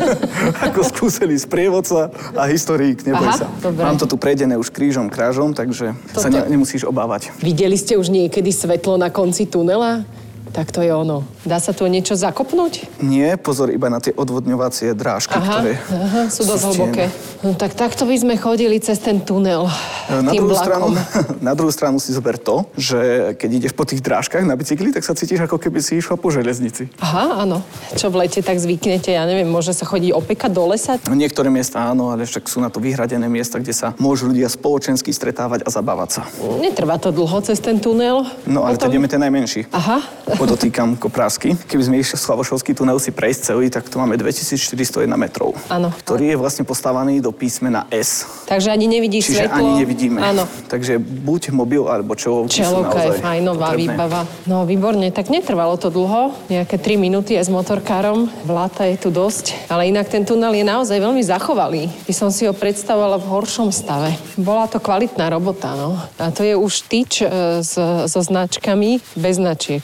Ako 0.65 0.81
skúsený 0.81 1.37
sprievodca 1.37 2.09
a 2.33 2.43
historik, 2.49 3.05
neboj 3.05 3.29
Aha, 3.29 3.45
sa. 3.45 3.47
dobre. 3.61 3.85
Mám 3.85 4.01
to 4.01 4.09
tu 4.09 4.17
prejdené 4.17 4.57
už 4.57 4.73
krížom, 4.73 5.13
krážom, 5.13 5.53
takže 5.53 5.93
Toto... 6.11 6.25
sa 6.25 6.33
ne, 6.33 6.41
nemusíš 6.49 6.89
obávať. 6.89 7.31
Videli 7.39 7.77
ste 7.77 7.95
už 7.95 8.09
niekedy 8.09 8.49
svetlo 8.49 8.97
na 8.97 9.13
konci 9.13 9.45
tunela? 9.45 10.03
Tak 10.49 10.73
to 10.73 10.81
je 10.81 10.89
ono. 10.89 11.21
Dá 11.45 11.61
sa 11.61 11.71
tu 11.71 11.85
niečo 11.85 12.17
zakopnúť? 12.17 13.01
Nie, 13.05 13.37
pozor 13.37 13.69
iba 13.69 13.87
na 13.87 14.01
tie 14.01 14.11
odvodňovacie 14.17 14.97
drážky, 14.97 15.37
aha, 15.37 15.45
ktoré 15.45 15.71
aha, 15.77 16.21
sú 16.27 16.41
dosť 16.43 16.63
hlboké. 16.73 17.05
No 17.45 17.53
tak 17.55 17.77
takto 17.77 18.03
by 18.09 18.15
sme 18.17 18.33
chodili 18.35 18.81
cez 18.81 18.97
ten 18.99 19.21
tunel. 19.21 19.69
Na 20.09 20.33
tým 20.33 20.49
druhú, 20.49 20.57
stranu, 20.57 20.87
na 21.47 21.53
druhú 21.53 21.71
stranu 21.71 21.97
si 22.01 22.11
zober 22.11 22.41
to, 22.41 22.65
že 22.73 23.31
keď 23.37 23.49
ideš 23.61 23.73
po 23.77 23.85
tých 23.85 24.01
drážkach 24.01 24.41
na 24.41 24.57
bicykli, 24.57 24.89
tak 24.89 25.05
sa 25.05 25.13
cítiš 25.13 25.45
ako 25.45 25.61
keby 25.61 25.79
si 25.85 26.01
išla 26.01 26.17
po 26.17 26.33
železnici. 26.33 26.89
Aha, 26.99 27.45
áno. 27.45 27.61
Čo 27.93 28.09
v 28.09 28.25
lete 28.25 28.41
tak 28.41 28.57
zvyknete, 28.57 29.13
ja 29.13 29.23
neviem, 29.29 29.47
môže 29.47 29.71
sa 29.71 29.85
chodiť 29.85 30.11
opekať 30.17 30.51
do 30.51 30.65
lesa? 30.65 30.97
Niektoré 31.05 31.53
miesta 31.53 31.93
áno, 31.93 32.09
ale 32.09 32.25
však 32.25 32.49
sú 32.49 32.57
na 32.57 32.73
to 32.73 32.81
vyhradené 32.81 33.29
miesta, 33.29 33.61
kde 33.61 33.71
sa 33.71 33.93
môžu 34.01 34.27
ľudia 34.33 34.49
spoločensky 34.49 35.13
stretávať 35.13 35.63
a 35.63 35.69
zabávať 35.69 36.09
sa. 36.09 36.21
Netrvá 36.57 36.97
to 36.97 37.13
dlho 37.13 37.37
cez 37.45 37.61
ten 37.61 37.77
tunel. 37.77 38.25
No 38.49 38.65
ale 38.65 38.75
Potom- 38.75 38.89
teď 38.89 38.97
ideme 38.97 39.07
ten 39.07 39.21
najmenší. 39.21 39.69
Aha. 39.71 40.01
Podotýkam 40.39 40.95
Koprásky. 40.95 41.51
Keby 41.67 41.83
sme 41.83 41.95
išli 41.99 42.15
Slavošovský 42.15 42.71
tunel 42.71 42.95
si 42.95 43.11
prejsť 43.11 43.51
celý, 43.51 43.67
tak 43.67 43.91
tu 43.91 43.99
máme 43.99 44.15
2401 44.15 45.03
metrov. 45.19 45.51
Áno. 45.67 45.91
Ktorý 45.91 46.31
je 46.31 46.37
vlastne 46.39 46.63
postavaný 46.63 47.19
do 47.19 47.35
písmena 47.35 47.83
S. 47.91 48.23
Takže 48.47 48.71
ani 48.71 48.87
nevidíš 48.87 49.35
Čiže 49.35 49.51
svetlo. 49.51 49.59
ani 49.59 49.71
nevidíme. 49.83 50.19
Áno. 50.23 50.47
Takže 50.71 50.95
buď 50.95 51.51
mobil 51.51 51.83
alebo 51.83 52.15
čelovky 52.15 52.63
Čelovka 52.63 53.03
je 53.03 53.19
fajnová 53.19 53.75
potrebné. 53.75 53.83
výbava. 53.91 54.21
No 54.47 54.63
výborne, 54.63 55.11
tak 55.11 55.27
netrvalo 55.27 55.75
to 55.75 55.91
dlho, 55.91 56.31
nejaké 56.47 56.79
3 56.79 56.95
minúty 56.95 57.35
aj 57.35 57.43
s 57.43 57.51
motorkárom. 57.51 58.31
Vláta 58.47 58.87
je 58.87 58.95
tu 58.95 59.11
dosť, 59.11 59.67
ale 59.67 59.91
inak 59.91 60.07
ten 60.07 60.23
tunel 60.23 60.55
je 60.55 60.63
naozaj 60.63 61.03
veľmi 61.03 61.19
zachovalý. 61.19 61.91
By 62.07 62.13
som 62.15 62.31
si 62.31 62.47
ho 62.47 62.55
predstavovala 62.55 63.19
v 63.19 63.27
horšom 63.27 63.75
stave. 63.75 64.15
Bola 64.39 64.71
to 64.71 64.79
kvalitná 64.79 65.27
robota, 65.27 65.75
no. 65.75 65.99
A 66.15 66.31
to 66.31 66.47
je 66.47 66.55
už 66.55 66.87
tyč 66.87 67.27
e, 67.27 67.59
s, 67.59 67.75
so 68.07 68.19
značkami 68.23 69.03
bez 69.19 69.35
značiek. 69.35 69.83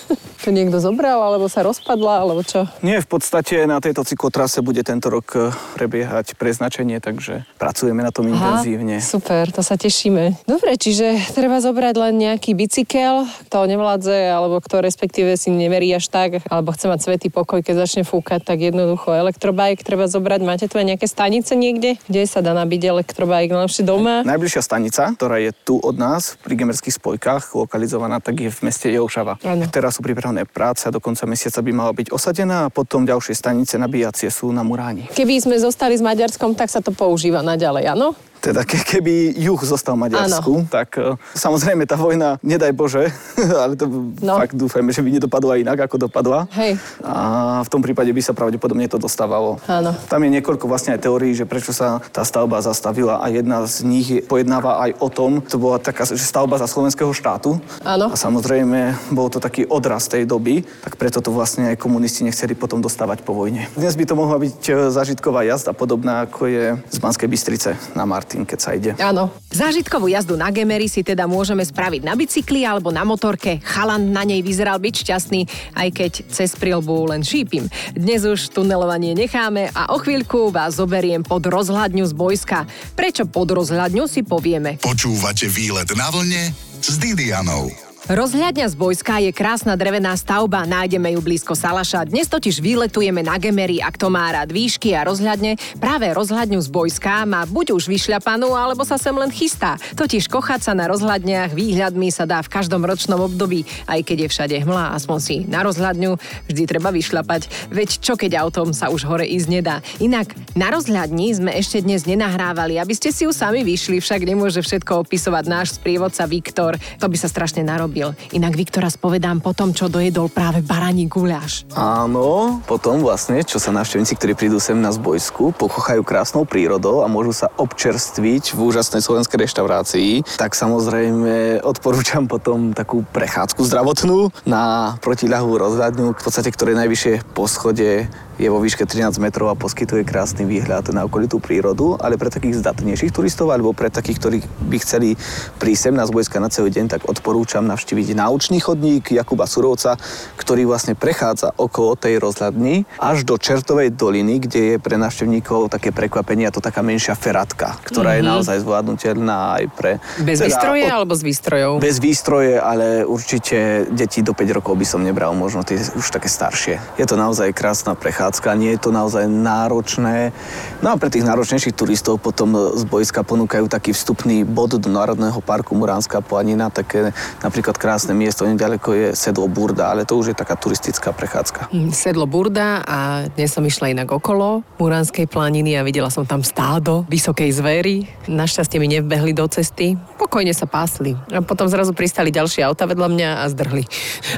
to 0.41 0.49
niekto 0.49 0.81
zobral, 0.81 1.21
alebo 1.21 1.45
sa 1.45 1.61
rozpadla, 1.61 2.25
alebo 2.25 2.41
čo? 2.41 2.65
Nie, 2.81 2.99
v 2.99 3.07
podstate 3.07 3.69
na 3.69 3.77
tejto 3.77 4.01
cyklotrase 4.01 4.65
bude 4.65 4.81
tento 4.81 5.13
rok 5.13 5.27
eh, 5.37 5.53
prebiehať 5.77 6.33
preznačenie, 6.35 6.97
takže 6.97 7.45
pracujeme 7.61 8.01
na 8.01 8.09
tom 8.09 8.25
intenzívne. 8.25 8.97
super, 9.01 9.53
to 9.53 9.61
sa 9.61 9.77
tešíme. 9.77 10.41
Dobre, 10.49 10.73
čiže 10.79 11.17
treba 11.37 11.61
zobrať 11.61 11.95
len 11.97 12.13
nejaký 12.17 12.57
bicykel, 12.57 13.29
kto 13.49 13.69
nevládze, 13.69 14.33
alebo 14.33 14.57
kto 14.63 14.81
respektíve 14.81 15.37
si 15.37 15.53
neverí 15.53 15.91
až 15.93 16.07
tak, 16.07 16.41
alebo 16.47 16.73
chce 16.73 16.87
mať 16.87 16.99
svetý 17.03 17.27
pokoj, 17.29 17.61
keď 17.61 17.85
začne 17.85 18.03
fúkať, 18.07 18.41
tak 18.41 18.63
jednoducho 18.63 19.11
elektrobike 19.13 19.83
treba 19.83 20.07
zobrať. 20.07 20.39
Máte 20.41 20.65
tu 20.71 20.81
aj 20.81 20.95
nejaké 20.95 21.05
stanice 21.05 21.53
niekde, 21.53 21.99
kde 22.07 22.23
sa 22.25 22.39
dá 22.39 22.55
nabiť 22.55 22.81
elektrobike 22.87 23.51
najlepšie 23.51 23.83
doma? 23.83 24.23
Najbližšia 24.23 24.63
stanica, 24.63 25.11
ktorá 25.19 25.37
je 25.43 25.51
tu 25.51 25.77
od 25.77 25.99
nás, 25.99 26.39
pri 26.39 26.55
Gemerských 26.55 26.95
spojkách, 26.95 27.51
lokalizovaná, 27.53 28.23
tak 28.23 28.39
je 28.39 28.49
v 28.49 28.59
meste 28.63 28.87
Jelšava. 28.87 29.35
Áno. 29.43 29.67
Teraz 29.67 29.99
sú 29.99 30.01
pripravené 30.01 30.30
práce 30.47 30.87
a 30.87 30.93
do 30.93 31.03
konca 31.03 31.27
mesiaca 31.27 31.59
by 31.59 31.71
mala 31.75 31.91
byť 31.91 32.15
osadená 32.15 32.67
a 32.67 32.71
potom 32.71 33.03
ďalšie 33.03 33.35
stanice 33.35 33.75
nabíjacie 33.75 34.31
sú 34.31 34.55
na 34.55 34.63
Muráni. 34.63 35.11
Keby 35.11 35.43
sme 35.43 35.55
zostali 35.59 35.99
s 35.99 36.03
Maďarskom, 36.03 36.55
tak 36.55 36.71
sa 36.71 36.79
to 36.79 36.95
používa 36.95 37.43
naďalej, 37.43 37.91
áno? 37.91 38.15
Teda 38.41 38.61
ke, 38.61 38.75
keby 38.75 39.11
juh 39.37 39.61
zostal 39.61 39.93
Maďarsku, 39.93 40.65
tak 40.67 40.97
e, 40.97 41.13
samozrejme 41.31 41.85
tá 41.85 41.93
vojna, 41.93 42.41
nedaj 42.41 42.73
Bože, 42.73 43.13
ale 43.63 43.75
to 43.75 43.85
No. 44.17 44.35
fakt 44.35 44.53
dúfajme, 44.53 44.89
že 44.89 44.99
by 44.99 45.09
nedopadla 45.13 45.57
inak, 45.57 45.77
ako 45.81 46.01
dopadla. 46.01 46.49
Hej. 46.51 46.81
A 47.01 47.23
v 47.61 47.69
tom 47.69 47.79
prípade 47.79 48.09
by 48.09 48.19
sa 48.19 48.33
pravdepodobne 48.33 48.85
to 48.85 48.97
dostávalo. 48.97 49.61
Áno. 49.65 49.93
Tam 50.05 50.19
je 50.19 50.29
niekoľko 50.31 50.65
vlastne 50.65 50.91
aj 50.91 51.03
teórií, 51.03 51.31
že 51.31 51.45
prečo 51.45 51.69
sa 51.69 52.01
tá 52.07 52.21
stavba 52.21 52.59
zastavila 52.59 53.17
a 53.17 53.29
jedna 53.29 53.61
z 53.63 53.81
nich 53.83 54.07
je- 54.09 54.21
pojednáva 54.21 54.81
aj 54.81 54.91
o 54.97 55.07
tom, 55.07 55.31
to 55.39 55.55
bola 55.55 55.77
taká 55.77 56.03
že 56.03 56.17
stavba 56.17 56.57
za 56.57 56.65
slovenského 56.65 57.11
štátu. 57.11 57.61
Áno. 57.83 58.09
A 58.09 58.15
samozrejme 58.15 58.79
bol 59.09 59.27
to 59.27 59.37
taký 59.37 59.63
odraz 59.63 60.07
tej 60.07 60.25
doby, 60.25 60.65
tak 60.81 60.97
preto 60.97 61.19
to 61.19 61.29
vlastne 61.29 61.69
aj 61.69 61.77
komunisti 61.77 62.23
nechceli 62.23 62.51
potom 62.51 62.79
dostávať 62.79 63.21
po 63.21 63.33
vojne. 63.33 63.69
Dnes 63.73 63.93
by 63.93 64.03
to 64.03 64.15
mohla 64.15 64.37
byť 64.37 64.59
e, 64.63 64.73
zážitková 64.89 65.43
jazda, 65.43 65.71
podobná 65.71 66.25
ako 66.25 66.47
je 66.47 66.65
z 66.89 66.97
Banskej 66.97 67.27
Bystrice 67.27 67.69
na 67.93 68.03
Martin, 68.31 68.47
keď 68.47 68.59
sa 68.63 68.71
ide. 68.71 68.91
Áno. 68.95 69.27
Zážitkovú 69.51 70.07
jazdu 70.07 70.39
na 70.39 70.47
Gemery 70.55 70.87
si 70.87 71.03
teda 71.03 71.27
môžeme 71.27 71.67
spraviť 71.67 72.07
na 72.07 72.15
bicykli 72.15 72.63
alebo 72.63 72.87
na 72.87 73.03
motorke. 73.03 73.59
Chalan 73.59 74.15
na 74.15 74.23
nej 74.23 74.39
vyzeral 74.39 74.79
byť 74.79 74.95
šťastný, 75.03 75.41
aj 75.75 75.89
keď 75.91 76.11
cez 76.31 76.55
prilbu 76.55 77.11
len 77.11 77.27
šípim. 77.27 77.67
Dnes 77.91 78.23
už 78.23 78.55
tunelovanie 78.55 79.11
necháme 79.11 79.67
a 79.75 79.91
o 79.91 79.99
chvíľku 79.99 80.47
vás 80.47 80.79
zoberiem 80.79 81.27
pod 81.27 81.43
rozhľadňu 81.43 82.07
z 82.07 82.13
Bojska. 82.15 82.63
Prečo 82.95 83.27
pod 83.27 83.51
rozhľadňu 83.51 84.07
si 84.07 84.23
povieme. 84.23 84.79
Počúvate 84.79 85.51
výlet 85.51 85.91
na 85.99 86.07
vlne 86.07 86.55
s 86.79 86.95
Didianou. 86.95 87.90
Rozhľadňa 88.11 88.67
z 88.67 88.75
Bojska 88.75 89.23
je 89.23 89.31
krásna 89.31 89.79
drevená 89.79 90.11
stavba, 90.19 90.67
nájdeme 90.67 91.15
ju 91.15 91.23
blízko 91.23 91.55
Salaša. 91.55 92.03
Dnes 92.03 92.27
totiž 92.27 92.59
výletujeme 92.59 93.23
na 93.23 93.39
Gemery, 93.39 93.79
ak 93.79 93.95
to 93.95 94.11
má 94.11 94.27
rád 94.35 94.51
výšky 94.51 94.91
a 94.91 95.07
rozhľadne. 95.07 95.55
Práve 95.79 96.11
rozhľadňu 96.11 96.59
z 96.59 96.67
Bojska 96.75 97.23
má 97.23 97.47
buď 97.47 97.71
už 97.71 97.87
vyšľapanú, 97.87 98.51
alebo 98.51 98.83
sa 98.83 98.99
sem 98.99 99.15
len 99.15 99.31
chystá. 99.31 99.79
Totiž 99.95 100.27
kochať 100.27 100.59
sa 100.59 100.75
na 100.75 100.91
rozhľadniach 100.91 101.55
výhľadmi 101.55 102.11
sa 102.11 102.27
dá 102.27 102.43
v 102.43 102.51
každom 102.51 102.83
ročnom 102.83 103.31
období, 103.31 103.63
aj 103.87 104.03
keď 104.03 104.27
je 104.27 104.31
všade 104.35 104.55
hmla, 104.59 104.91
aspoň 104.91 105.17
si 105.23 105.35
na 105.47 105.63
rozhľadňu 105.63 106.11
vždy 106.51 106.63
treba 106.67 106.91
vyšľapať. 106.91 107.71
Veď 107.71 107.95
čo 107.95 108.19
keď 108.19 108.43
autom 108.43 108.75
sa 108.75 108.91
už 108.91 109.07
hore 109.07 109.23
ísť 109.23 109.47
nedá. 109.47 109.79
Inak 110.03 110.35
na 110.51 110.67
rozhľadni 110.67 111.31
sme 111.31 111.55
ešte 111.55 111.79
dnes 111.79 112.03
nenahrávali, 112.03 112.75
aby 112.75 112.91
ste 112.91 113.15
si 113.15 113.23
ju 113.23 113.31
sami 113.31 113.63
vyšli, 113.63 114.03
však 114.03 114.27
nemôže 114.27 114.59
všetko 114.59 115.07
opisovať 115.07 115.45
náš 115.47 115.79
sprievodca 115.79 116.27
Viktor. 116.27 116.75
To 116.99 117.07
by 117.07 117.15
sa 117.15 117.31
strašne 117.31 117.63
narobil. 117.63 118.00
Inak 118.33 118.57
Viktora 118.57 118.89
spovedám 118.89 119.45
po 119.45 119.53
tom, 119.53 119.77
čo 119.77 119.85
dojedol 119.85 120.33
práve 120.33 120.65
baraní 120.65 121.05
guľáš. 121.05 121.69
Áno, 121.77 122.57
potom 122.65 123.05
vlastne, 123.05 123.45
čo 123.45 123.61
sa 123.61 123.69
návštevníci, 123.69 124.17
ktorí 124.17 124.33
prídu 124.33 124.57
sem 124.57 124.81
na 124.81 124.89
Zbojsku, 124.89 125.53
pochochajú 125.53 126.01
krásnou 126.01 126.43
prírodou 126.49 127.05
a 127.05 127.07
môžu 127.11 127.45
sa 127.45 127.47
občerstviť 127.61 128.57
v 128.57 128.59
úžasnej 128.59 129.05
slovenskej 129.05 129.45
reštaurácii, 129.45 130.11
tak 130.41 130.57
samozrejme 130.57 131.61
odporúčam 131.61 132.25
potom 132.25 132.73
takú 132.73 133.05
prechádzku 133.13 133.61
zdravotnú 133.67 134.33
na 134.49 134.95
protiľahovú 135.03 135.61
rozhľadňu, 135.61 136.17
v 136.17 136.23
podstate 136.23 136.49
ktorej 136.49 136.79
najvyššie 136.81 137.37
poschodie 137.37 138.09
je 138.41 138.49
vo 138.49 138.57
výške 138.57 138.89
13 138.89 139.21
metrov 139.21 139.53
a 139.53 139.55
poskytuje 139.55 140.01
krásny 140.01 140.49
výhľad 140.49 140.89
na 140.89 141.05
okolitú 141.05 141.37
prírodu, 141.37 142.01
ale 142.01 142.17
pre 142.17 142.33
takých 142.33 142.65
zdatnejších 142.65 143.13
turistov 143.13 143.53
alebo 143.53 143.69
pre 143.69 143.93
takých, 143.93 144.17
ktorí 144.17 144.37
by 144.65 144.77
chceli 144.81 145.13
prísť 145.61 145.81
sem 145.81 145.93
na 145.93 146.09
Zbojska 146.09 146.41
na 146.41 146.49
celý 146.49 146.73
deň, 146.73 146.89
tak 146.89 147.01
odporúčam 147.05 147.61
navštíviť 147.69 148.17
náučný 148.17 148.57
chodník 148.57 149.13
Jakuba 149.13 149.45
Surovca, 149.45 149.93
ktorý 150.41 150.65
vlastne 150.65 150.97
prechádza 150.97 151.53
okolo 151.53 151.93
tej 151.93 152.17
rozhľadny 152.17 152.97
až 152.97 153.29
do 153.29 153.37
Čertovej 153.37 153.93
doliny, 153.93 154.41
kde 154.41 154.61
je 154.73 154.75
pre 154.81 154.97
návštevníkov 154.97 155.69
také 155.69 155.93
prekvapenie 155.93 156.49
a 156.49 156.51
to 156.51 156.65
taká 156.65 156.81
menšia 156.81 157.13
feratka, 157.13 157.77
ktorá 157.85 158.17
je 158.17 158.25
naozaj 158.25 158.65
zvládnutelná 158.65 159.61
aj 159.61 159.63
pre... 159.77 159.91
Bez 160.25 160.41
teda 160.41 160.49
výstroje 160.49 160.85
od- 160.89 160.93
alebo 160.97 161.13
s 161.13 161.21
výstrojou? 161.21 161.73
bez 161.77 162.01
výstroje, 162.01 162.57
ale 162.57 163.05
určite 163.05 163.85
deti 163.93 164.25
do 164.25 164.33
5 164.33 164.57
rokov 164.57 164.73
by 164.81 164.85
som 164.89 165.05
nebral, 165.05 165.37
možno 165.37 165.61
tie 165.61 165.77
už 165.77 166.09
také 166.09 166.25
staršie. 166.25 166.81
Je 166.97 167.05
to 167.05 167.13
naozaj 167.13 167.53
krásna 167.53 167.93
prechádzka, 167.93 168.30
nie 168.55 168.75
je 168.75 168.81
to 168.87 168.89
naozaj 168.95 169.27
náročné. 169.27 170.31
No 170.79 170.93
a 170.93 170.95
pre 170.95 171.11
tých 171.11 171.27
náročnejších 171.27 171.75
turistov 171.75 172.23
potom 172.23 172.55
z 172.75 172.83
Bojska 172.87 173.21
ponúkajú 173.27 173.67
taký 173.67 173.91
vstupný 173.91 174.47
bod 174.47 174.79
do 174.79 174.87
Národného 174.87 175.43
parku 175.43 175.75
Muránska 175.75 176.23
planina, 176.23 176.71
také 176.71 177.11
napríklad 177.43 177.75
krásne 177.75 178.15
miesto, 178.15 178.47
nedaleko 178.47 178.95
je 178.95 179.07
Sedlo 179.17 179.51
Burda, 179.51 179.91
ale 179.91 180.07
to 180.07 180.15
už 180.15 180.31
je 180.31 180.35
taká 180.37 180.55
turistická 180.55 181.11
prechádzka. 181.11 181.75
Hm, 181.75 181.91
Sedlo 181.91 182.23
Burda 182.23 182.85
a 182.87 183.27
dnes 183.27 183.51
som 183.51 183.65
išla 183.67 183.91
inak 183.91 184.07
okolo 184.07 184.63
Muránskej 184.79 185.27
planiny 185.27 185.75
a 185.75 185.83
videla 185.83 186.07
som 186.07 186.23
tam 186.23 186.39
stádo 186.45 187.03
vysokej 187.11 187.51
zvery. 187.51 188.07
Našťastie 188.31 188.79
mi 188.79 188.87
nevbehli 188.87 189.35
do 189.35 189.43
cesty. 189.51 189.99
Pokojne 190.15 190.55
sa 190.55 190.69
pásli. 190.69 191.19
A 191.35 191.43
potom 191.43 191.67
zrazu 191.67 191.91
pristali 191.91 192.31
ďalšie 192.31 192.63
auta 192.63 192.87
vedľa 192.87 193.07
mňa 193.11 193.29
a 193.43 193.45
zdrhli. 193.51 193.83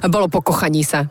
Bolo 0.10 0.26
po 0.32 0.42
kochaní 0.42 0.82
sa. 0.82 1.06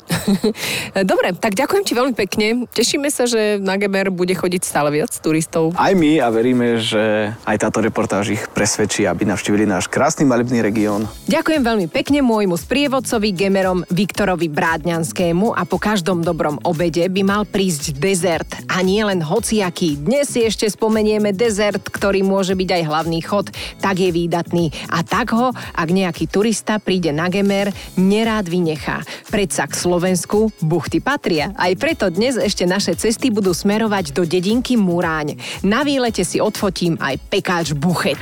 Dobre, 1.10 1.34
tak 1.38 1.54
ďakujem 1.54 1.84
ti 1.86 1.92
veľmi 1.94 2.14
pekne. 2.18 2.61
Tešíme 2.70 3.10
sa, 3.10 3.26
že 3.26 3.58
na 3.58 3.74
Gemer 3.74 4.12
bude 4.14 4.36
chodiť 4.36 4.62
stále 4.62 4.94
viac 4.94 5.10
turistov. 5.18 5.74
Aj 5.74 5.90
my 5.96 6.22
a 6.22 6.28
veríme, 6.30 6.78
že 6.78 7.34
aj 7.42 7.56
táto 7.58 7.82
reportáž 7.82 8.38
ich 8.38 8.42
presvedčí, 8.52 9.08
aby 9.08 9.26
navštívili 9.26 9.66
náš 9.66 9.90
krásny 9.90 10.22
malebný 10.22 10.62
región. 10.62 11.10
Ďakujem 11.26 11.62
veľmi 11.64 11.86
pekne 11.88 12.20
môjmu 12.22 12.54
sprievodcovi 12.54 13.32
Gemerom 13.34 13.82
Viktorovi 13.88 14.52
Brádňanskému 14.52 15.56
a 15.56 15.64
po 15.64 15.80
každom 15.80 16.20
dobrom 16.20 16.60
obede 16.62 17.08
by 17.08 17.22
mal 17.24 17.42
prísť 17.48 17.96
dezert 17.96 18.50
a 18.68 18.84
nie 18.84 19.00
len 19.00 19.24
hociaký. 19.24 19.96
Dnes 19.98 20.28
si 20.28 20.44
ešte 20.44 20.68
spomenieme 20.68 21.32
dezert, 21.32 21.88
ktorý 21.88 22.20
môže 22.20 22.52
byť 22.52 22.68
aj 22.68 22.82
hlavný 22.84 23.20
chod, 23.24 23.48
tak 23.80 23.96
je 23.96 24.12
výdatný 24.12 24.68
a 24.92 25.00
tak 25.00 25.32
ho, 25.32 25.56
ak 25.56 25.88
nejaký 25.88 26.28
turista 26.28 26.76
príde 26.76 27.16
na 27.16 27.32
Gemer, 27.32 27.72
nerád 27.96 28.52
vynechá. 28.52 29.00
Predsa 29.32 29.64
k 29.64 29.74
Slovensku 29.74 30.52
buchty 30.60 31.00
patria. 31.00 31.56
Aj 31.56 31.72
preto 31.72 32.12
dnes 32.12 32.36
ešte 32.36 32.51
naše 32.68 32.92
cesty 32.92 33.32
budú 33.32 33.56
smerovať 33.56 34.12
do 34.12 34.28
dedinky 34.28 34.76
Muráň. 34.76 35.40
Na 35.64 35.80
výlete 35.80 36.20
si 36.28 36.36
odfotím 36.36 37.00
aj 37.00 37.16
pekáč 37.32 37.72
buchet. 37.72 38.20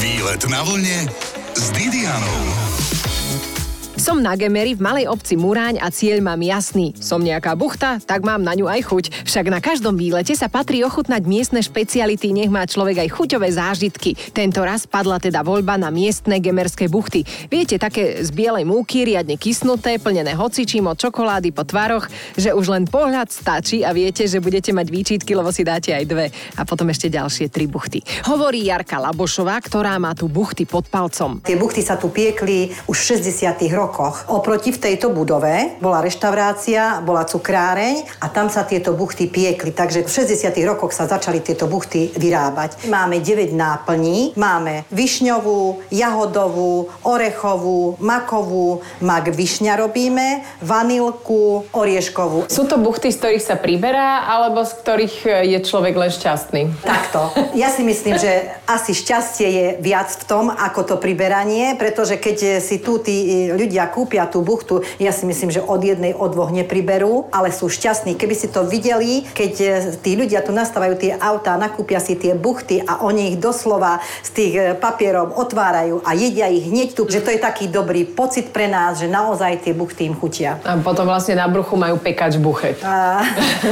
Výlet 0.00 0.40
na 0.48 0.64
vlne 0.64 1.12
s 1.52 1.64
Didianou. 1.76 2.89
Som 4.00 4.24
na 4.24 4.32
Gemery 4.32 4.72
v 4.72 4.80
malej 4.80 5.12
obci 5.12 5.36
Muráň 5.36 5.76
a 5.76 5.92
cieľ 5.92 6.24
mám 6.24 6.40
jasný. 6.40 6.96
Som 6.96 7.20
nejaká 7.20 7.52
buchta, 7.52 8.00
tak 8.00 8.24
mám 8.24 8.40
na 8.40 8.56
ňu 8.56 8.64
aj 8.64 8.88
chuť. 8.88 9.04
Však 9.28 9.52
na 9.52 9.60
každom 9.60 9.92
výlete 9.92 10.32
sa 10.32 10.48
patrí 10.48 10.80
ochutnať 10.80 11.20
miestne 11.28 11.60
špeciality, 11.60 12.32
nech 12.32 12.48
má 12.48 12.64
človek 12.64 13.04
aj 13.04 13.12
chuťové 13.12 13.52
zážitky. 13.52 14.16
Tento 14.32 14.64
raz 14.64 14.88
padla 14.88 15.20
teda 15.20 15.44
voľba 15.44 15.76
na 15.76 15.92
miestne 15.92 16.40
gemerské 16.40 16.88
buchty. 16.88 17.28
Viete, 17.52 17.76
také 17.76 18.24
z 18.24 18.32
bielej 18.32 18.64
múky, 18.64 19.04
riadne 19.04 19.36
kysnuté, 19.36 20.00
plnené 20.00 20.32
hocičím 20.32 20.88
od 20.88 20.96
čokolády 20.96 21.52
po 21.52 21.68
tvaroch, 21.68 22.08
že 22.40 22.56
už 22.56 22.72
len 22.72 22.88
pohľad 22.88 23.28
stačí 23.28 23.84
a 23.84 23.92
viete, 23.92 24.24
že 24.24 24.40
budete 24.40 24.72
mať 24.72 24.88
výčitky, 24.88 25.36
lebo 25.36 25.52
si 25.52 25.60
dáte 25.60 25.92
aj 25.92 26.08
dve 26.08 26.32
a 26.56 26.64
potom 26.64 26.88
ešte 26.88 27.12
ďalšie 27.12 27.52
tri 27.52 27.68
buchty. 27.68 28.00
Hovorí 28.32 28.64
Jarka 28.64 28.96
Labošová, 28.96 29.60
ktorá 29.60 30.00
má 30.00 30.16
tu 30.16 30.24
buchty 30.24 30.64
pod 30.64 30.88
palcom. 30.88 31.44
Tie 31.44 31.60
buchty 31.60 31.84
sa 31.84 32.00
tu 32.00 32.08
piekli 32.08 32.72
už 32.88 32.96
v 32.96 33.20
60. 33.20 33.60
rokoch. 33.76 33.89
Oproti 34.30 34.70
v 34.70 34.78
tejto 34.78 35.10
budove 35.10 35.76
bola 35.82 35.98
reštaurácia, 36.04 37.02
bola 37.02 37.26
cukráreň 37.26 38.22
a 38.22 38.30
tam 38.30 38.46
sa 38.46 38.62
tieto 38.62 38.94
buchty 38.94 39.26
piekli. 39.26 39.74
Takže 39.74 40.06
v 40.06 40.10
60. 40.10 40.54
rokoch 40.62 40.94
sa 40.94 41.10
začali 41.10 41.42
tieto 41.42 41.66
buchty 41.66 42.14
vyrábať. 42.14 42.86
Máme 42.86 43.18
9 43.18 43.50
náplní. 43.50 44.38
Máme 44.38 44.86
višňovú, 44.94 45.90
jahodovú, 45.90 46.92
orechovú, 47.02 47.96
makovú, 47.98 48.84
mak 49.02 49.32
višňa 49.32 49.80
robíme, 49.80 50.44
vanilku, 50.60 51.66
orieškovú. 51.72 52.46
Sú 52.52 52.68
to 52.68 52.76
buchty, 52.76 53.08
z 53.10 53.18
ktorých 53.18 53.44
sa 53.44 53.56
priberá, 53.56 54.28
alebo 54.28 54.62
z 54.62 54.72
ktorých 54.80 55.16
je 55.48 55.58
človek 55.64 55.94
len 55.96 56.12
šťastný? 56.12 56.62
Takto. 56.84 57.32
Ja 57.56 57.72
si 57.72 57.82
myslím, 57.82 58.20
že 58.20 58.52
asi 58.68 58.92
šťastie 58.92 59.48
je 59.48 59.66
viac 59.80 60.12
v 60.12 60.24
tom, 60.28 60.52
ako 60.52 60.84
to 60.84 60.96
priberanie, 61.00 61.74
pretože 61.80 62.20
keď 62.20 62.60
si 62.60 62.82
tu 62.82 63.00
tí 63.00 63.48
ľudia 63.48 63.79
kúpia 63.88 64.28
tú 64.28 64.42
buchtu, 64.44 64.82
ja 65.00 65.14
si 65.14 65.24
myslím, 65.24 65.54
že 65.54 65.64
od 65.64 65.80
jednej, 65.80 66.12
od 66.12 66.34
dvoch 66.34 66.52
nepriberú, 66.52 67.30
ale 67.30 67.54
sú 67.54 67.70
šťastní. 67.70 68.18
Keby 68.18 68.34
si 68.34 68.48
to 68.50 68.66
videli, 68.66 69.24
keď 69.32 69.52
tí 70.02 70.18
ľudia 70.18 70.44
tu 70.44 70.50
nastávajú 70.50 70.94
tie 70.98 71.12
autá, 71.16 71.56
nakúpia 71.56 72.02
si 72.02 72.18
tie 72.18 72.36
buchty 72.36 72.82
a 72.84 73.04
oni 73.06 73.34
ich 73.34 73.38
doslova 73.38 74.02
z 74.26 74.30
tých 74.34 74.54
papierov 74.82 75.36
otvárajú 75.36 76.02
a 76.04 76.16
jedia 76.16 76.50
ich 76.50 76.66
hneď 76.66 76.96
tu, 76.96 77.06
že 77.06 77.22
to 77.22 77.30
je 77.30 77.40
taký 77.40 77.70
dobrý 77.70 78.04
pocit 78.04 78.50
pre 78.50 78.66
nás, 78.66 78.98
že 78.98 79.06
naozaj 79.06 79.62
tie 79.62 79.72
buchty 79.76 80.10
im 80.10 80.14
chutia. 80.18 80.58
A 80.66 80.76
potom 80.80 81.06
vlastne 81.06 81.38
na 81.38 81.46
bruchu 81.46 81.78
majú 81.78 82.00
pekač 82.00 82.40
buchet. 82.40 82.80
A, 82.82 83.22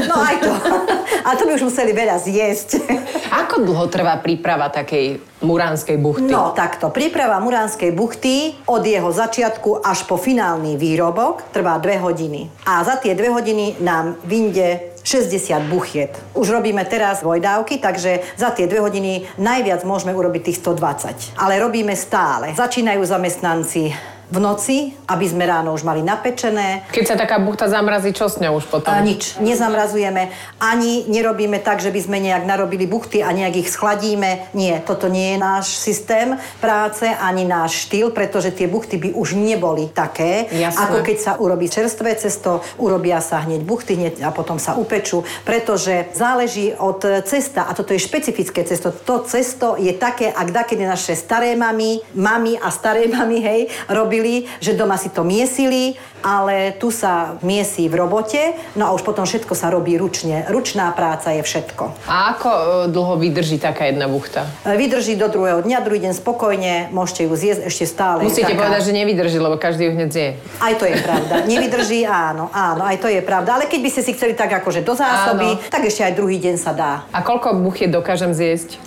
no 0.07 0.17
aj 0.17 0.37
to. 0.41 0.53
A 1.29 1.37
to 1.37 1.45
by 1.45 1.61
už 1.61 1.69
museli 1.69 1.93
veľa 1.93 2.17
zjesť. 2.25 2.81
Ako 3.29 3.61
dlho 3.61 3.87
trvá 3.93 4.17
príprava 4.25 4.73
takej 4.73 5.21
Muránskej 5.45 6.01
buchty? 6.01 6.33
No 6.33 6.57
takto, 6.57 6.89
príprava 6.89 7.37
Muránskej 7.39 7.93
buchty 7.93 8.57
od 8.65 8.81
jeho 8.81 9.13
začiatku 9.13 9.85
až 9.85 10.09
po 10.09 10.17
finálny 10.17 10.81
výrobok 10.81 11.53
trvá 11.53 11.77
dve 11.77 12.01
hodiny. 12.01 12.49
A 12.65 12.81
za 12.83 12.97
tie 12.97 13.13
dve 13.13 13.29
hodiny 13.29 13.79
nám 13.85 14.17
vyjde 14.25 14.97
60 15.05 15.73
buchiet. 15.73 16.13
Už 16.37 16.53
robíme 16.53 16.85
teraz 16.85 17.25
vojdávky, 17.25 17.81
takže 17.81 18.21
za 18.37 18.53
tie 18.53 18.69
dve 18.69 18.85
hodiny 18.85 19.25
najviac 19.41 19.85
môžeme 19.85 20.13
urobiť 20.13 20.53
tých 20.53 20.61
120. 20.61 21.41
Ale 21.41 21.61
robíme 21.61 21.97
stále. 21.97 22.53
Začínajú 22.53 23.05
zamestnanci 23.09 23.97
v 24.29 24.39
noci, 24.45 24.93
aby 25.09 25.25
sme 25.25 25.49
ráno 25.49 25.73
už 25.73 25.89
mali 25.89 26.05
napečené. 26.05 26.85
Keď 26.93 27.05
sa 27.09 27.17
taká 27.17 27.41
buchta 27.41 27.65
zamrazí, 27.65 28.13
čo 28.13 28.29
s 28.29 28.37
ňou 28.37 28.61
už 28.61 28.69
potom? 28.69 28.93
A 28.93 29.01
nič, 29.01 29.41
nezamrazujeme, 29.41 30.29
ani 30.61 31.09
nerobíme 31.09 31.57
tak, 31.65 31.81
že 31.81 31.89
by 31.89 32.01
sme 32.05 32.19
nejak 32.21 32.45
narobili 32.45 32.85
buchty 32.85 33.25
a 33.25 33.33
nejak 33.33 33.65
ich 33.65 33.73
schladíme. 33.73 34.53
Nie, 34.53 34.85
toto 34.85 35.09
nie 35.09 35.33
je 35.33 35.39
náš 35.41 35.81
systém 35.81 36.37
práce, 36.61 37.09
ani 37.09 37.49
náš 37.49 37.89
štýl, 37.89 38.13
pretože 38.13 38.53
tie 38.53 38.69
buchty 38.69 39.01
by 39.01 39.11
už 39.17 39.33
neboli 39.33 39.89
také, 39.89 40.45
Jasne. 40.53 40.77
ako 40.77 40.99
keď 41.01 41.17
sa 41.17 41.33
urobí 41.41 41.73
čerstvé 41.73 42.13
cesto, 42.21 42.61
urobia 42.77 43.25
sa 43.25 43.49
hneď 43.49 43.65
buchty 43.65 43.97
hneď 43.97 44.29
a 44.29 44.31
potom 44.31 44.61
sa 44.61 44.77
upečú, 44.77 45.25
pretože 45.49 46.13
záleží 46.13 46.77
od 46.77 47.01
cesta 47.25 47.65
a 47.65 47.73
toto 47.73 47.97
je 47.97 48.05
špecifické 48.05 48.61
cesto. 48.69 48.93
To 48.93 49.25
cesto 49.25 49.81
je 49.81 49.97
také, 49.97 50.29
ak 50.29 50.53
dakedy 50.53 50.85
naše 50.85 51.17
staré 51.17 51.57
mami, 51.57 52.05
mami 52.13 52.61
a 52.61 52.69
staré 52.69 53.09
mami, 53.09 53.41
hej, 53.41 53.61
robili 53.89 54.18
robili, 54.19 54.51
že 54.59 54.75
doma 54.75 54.99
si 54.99 55.15
to 55.15 55.23
miesili, 55.23 55.95
ale 56.19 56.75
tu 56.75 56.91
sa 56.91 57.39
miesí 57.47 57.87
v 57.87 57.95
robote, 58.03 58.59
no 58.75 58.91
a 58.91 58.95
už 58.99 59.07
potom 59.07 59.23
všetko 59.23 59.55
sa 59.55 59.71
robí 59.71 59.95
ručne. 59.95 60.43
Ručná 60.51 60.91
práca 60.91 61.31
je 61.31 61.47
všetko. 61.47 62.11
A 62.11 62.35
ako 62.35 62.49
e, 62.51 62.63
dlho 62.91 63.15
vydrží 63.23 63.63
taká 63.63 63.87
jedna 63.87 64.11
buchta? 64.11 64.51
E, 64.67 64.75
vydrží 64.75 65.15
do 65.15 65.31
druhého 65.31 65.63
dňa, 65.63 65.79
druhý 65.87 66.03
deň 66.03 66.15
spokojne, 66.19 66.91
môžete 66.91 67.31
ju 67.31 67.33
zjesť 67.39 67.63
ešte 67.71 67.85
stále. 67.87 68.27
Musíte 68.27 68.51
taká... 68.51 68.67
povedať, 68.67 68.91
že 68.91 68.93
nevydrží, 68.99 69.39
lebo 69.39 69.55
každý 69.55 69.87
ju 69.87 69.93
hneď 69.95 70.11
zje. 70.11 70.29
Aj 70.59 70.75
to 70.75 70.85
je 70.91 70.97
pravda. 70.99 71.35
Nevydrží, 71.47 72.03
áno, 72.27 72.51
áno, 72.51 72.83
aj 72.83 72.99
to 72.99 73.07
je 73.07 73.23
pravda. 73.23 73.55
Ale 73.55 73.71
keď 73.71 73.81
by 73.87 73.91
ste 73.95 74.03
si 74.03 74.11
chceli 74.19 74.35
tak 74.35 74.51
akože 74.51 74.83
do 74.83 74.99
zásoby, 74.99 75.55
áno. 75.55 75.71
tak 75.71 75.87
ešte 75.87 76.03
aj 76.03 76.19
druhý 76.19 76.43
deň 76.43 76.57
sa 76.59 76.75
dá. 76.75 77.07
A 77.15 77.23
koľko 77.23 77.63
buchiet 77.63 77.95
dokážem 77.95 78.35
zjesť? 78.35 78.83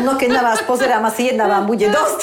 No 0.00 0.16
keď 0.16 0.40
na 0.40 0.42
vás 0.42 0.64
pozerám, 0.64 1.04
asi 1.04 1.28
jedna 1.28 1.44
vám 1.44 1.68
bude 1.68 1.84
dosť. 2.00 2.20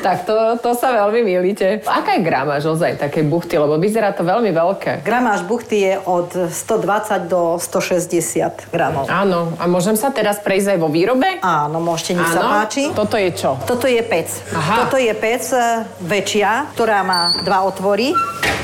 tak 0.00 0.24
to, 0.24 0.58
to 0.62 0.70
sa 0.74 0.85
veľmi 0.92 1.20
milíte. 1.22 1.82
Aká 1.86 2.18
je 2.18 2.22
gramáž 2.22 2.66
ozaj 2.66 2.98
také 3.00 3.22
buchty? 3.22 3.56
Lebo 3.56 3.78
vyzerá 3.78 4.12
to 4.12 4.22
veľmi 4.22 4.50
veľké. 4.50 5.02
Gramáž 5.02 5.42
buchty 5.46 5.76
je 5.86 5.94
od 6.04 6.28
120 6.50 7.26
do 7.26 7.56
160 7.58 8.70
gramov. 8.70 9.06
Áno. 9.08 9.54
A 9.56 9.64
môžem 9.70 9.94
sa 9.94 10.10
teraz 10.10 10.38
prejsť 10.42 10.76
aj 10.76 10.78
vo 10.78 10.88
výrobe? 10.90 11.40
Áno, 11.42 11.78
môžete, 11.78 12.18
nech 12.18 12.30
Áno. 12.30 12.36
sa 12.36 12.42
páči. 12.62 12.90
Toto 12.92 13.16
je 13.16 13.30
čo? 13.34 13.56
Toto 13.64 13.86
je 13.86 14.02
pec. 14.02 14.28
Aha. 14.52 14.86
Toto 14.86 14.96
je 15.00 15.12
pec 15.14 15.42
e, 15.52 15.60
väčšia, 16.04 16.74
ktorá 16.74 17.00
má 17.02 17.34
dva 17.42 17.64
otvory. 17.66 18.12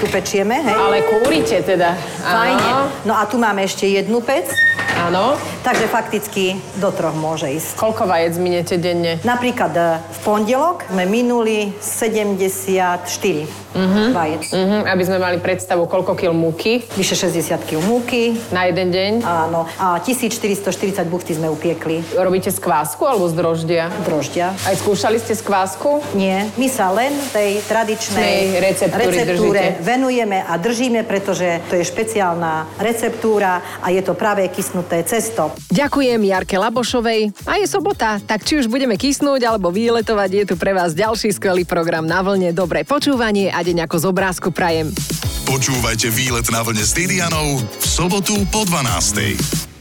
Tu 0.02 0.10
pečieme, 0.10 0.58
hej. 0.66 0.74
Ale 0.74 0.98
kúrite 1.06 1.62
teda. 1.62 1.94
Fajne. 2.26 3.06
No 3.06 3.14
a 3.14 3.22
tu 3.30 3.38
máme 3.38 3.62
ešte 3.62 3.86
jednu 3.86 4.18
pec. 4.18 4.50
Áno. 5.02 5.34
Takže 5.66 5.90
fakticky 5.90 6.54
do 6.78 6.94
troch 6.94 7.14
môže 7.18 7.50
ísť. 7.50 7.74
Koľko 7.74 8.06
vajec 8.06 8.38
minete 8.38 8.78
denne? 8.78 9.18
Napríklad 9.26 9.74
e, 9.74 9.82
v 9.98 10.18
pondelok 10.22 10.86
sme 10.86 11.10
minuli 11.10 11.74
74 11.82 13.02
uh-huh. 13.10 14.14
vajec. 14.14 14.42
Uh-huh. 14.54 14.86
Aby 14.86 15.02
sme 15.02 15.18
mali 15.18 15.42
predstavu, 15.42 15.90
koľko 15.90 16.14
kil 16.14 16.30
múky? 16.30 16.86
Vyše 16.94 17.18
60 17.18 17.66
kil 17.66 17.82
múky. 17.82 18.38
Na 18.54 18.70
jeden 18.70 18.94
deň? 18.94 19.12
Áno. 19.26 19.66
A 19.82 19.98
1440 19.98 21.02
buchty 21.10 21.34
sme 21.34 21.50
upiekli. 21.50 22.06
Robíte 22.14 22.54
skvásku 22.54 23.02
alebo 23.02 23.26
z 23.26 23.34
droždia? 23.34 23.90
Droždia. 24.06 24.54
Aj 24.62 24.74
skúšali 24.78 25.18
ste 25.18 25.34
skvásku? 25.34 26.14
Nie. 26.14 26.46
My 26.54 26.70
sa 26.70 26.94
len 26.94 27.10
tej 27.34 27.58
tradičnej 27.66 28.54
receptúre 28.62 29.82
venujeme 29.82 30.46
a 30.46 30.54
držíme, 30.62 31.02
pretože 31.02 31.58
to 31.66 31.74
je 31.74 31.82
špeciálna 31.82 32.78
receptúra 32.78 33.82
a 33.82 33.90
je 33.90 34.02
to 34.04 34.14
práve 34.14 34.46
kysnuté 34.52 34.91
cesto. 35.00 35.56
Ďakujem 35.72 36.20
Jarke 36.20 36.60
Labošovej. 36.60 37.48
A 37.48 37.56
je 37.56 37.64
sobota, 37.64 38.20
tak 38.20 38.44
či 38.44 38.60
už 38.60 38.68
budeme 38.68 39.00
kysnúť 39.00 39.48
alebo 39.48 39.72
výletovať, 39.72 40.30
je 40.30 40.44
tu 40.52 40.54
pre 40.60 40.76
vás 40.76 40.92
ďalší 40.92 41.32
skvelý 41.32 41.64
program 41.64 42.04
na 42.04 42.20
vlne. 42.20 42.52
Dobré 42.52 42.84
počúvanie 42.84 43.48
a 43.48 43.64
deň 43.64 43.88
ako 43.88 43.96
z 43.96 44.04
obrázku 44.12 44.48
prajem. 44.52 44.92
Počúvajte 45.48 46.12
výlet 46.12 46.44
na 46.52 46.60
vlne 46.60 46.84
s 46.84 46.92
Didianou 46.92 47.56
v 47.56 47.84
sobotu 47.88 48.36
po 48.52 48.68
12. 48.68 49.71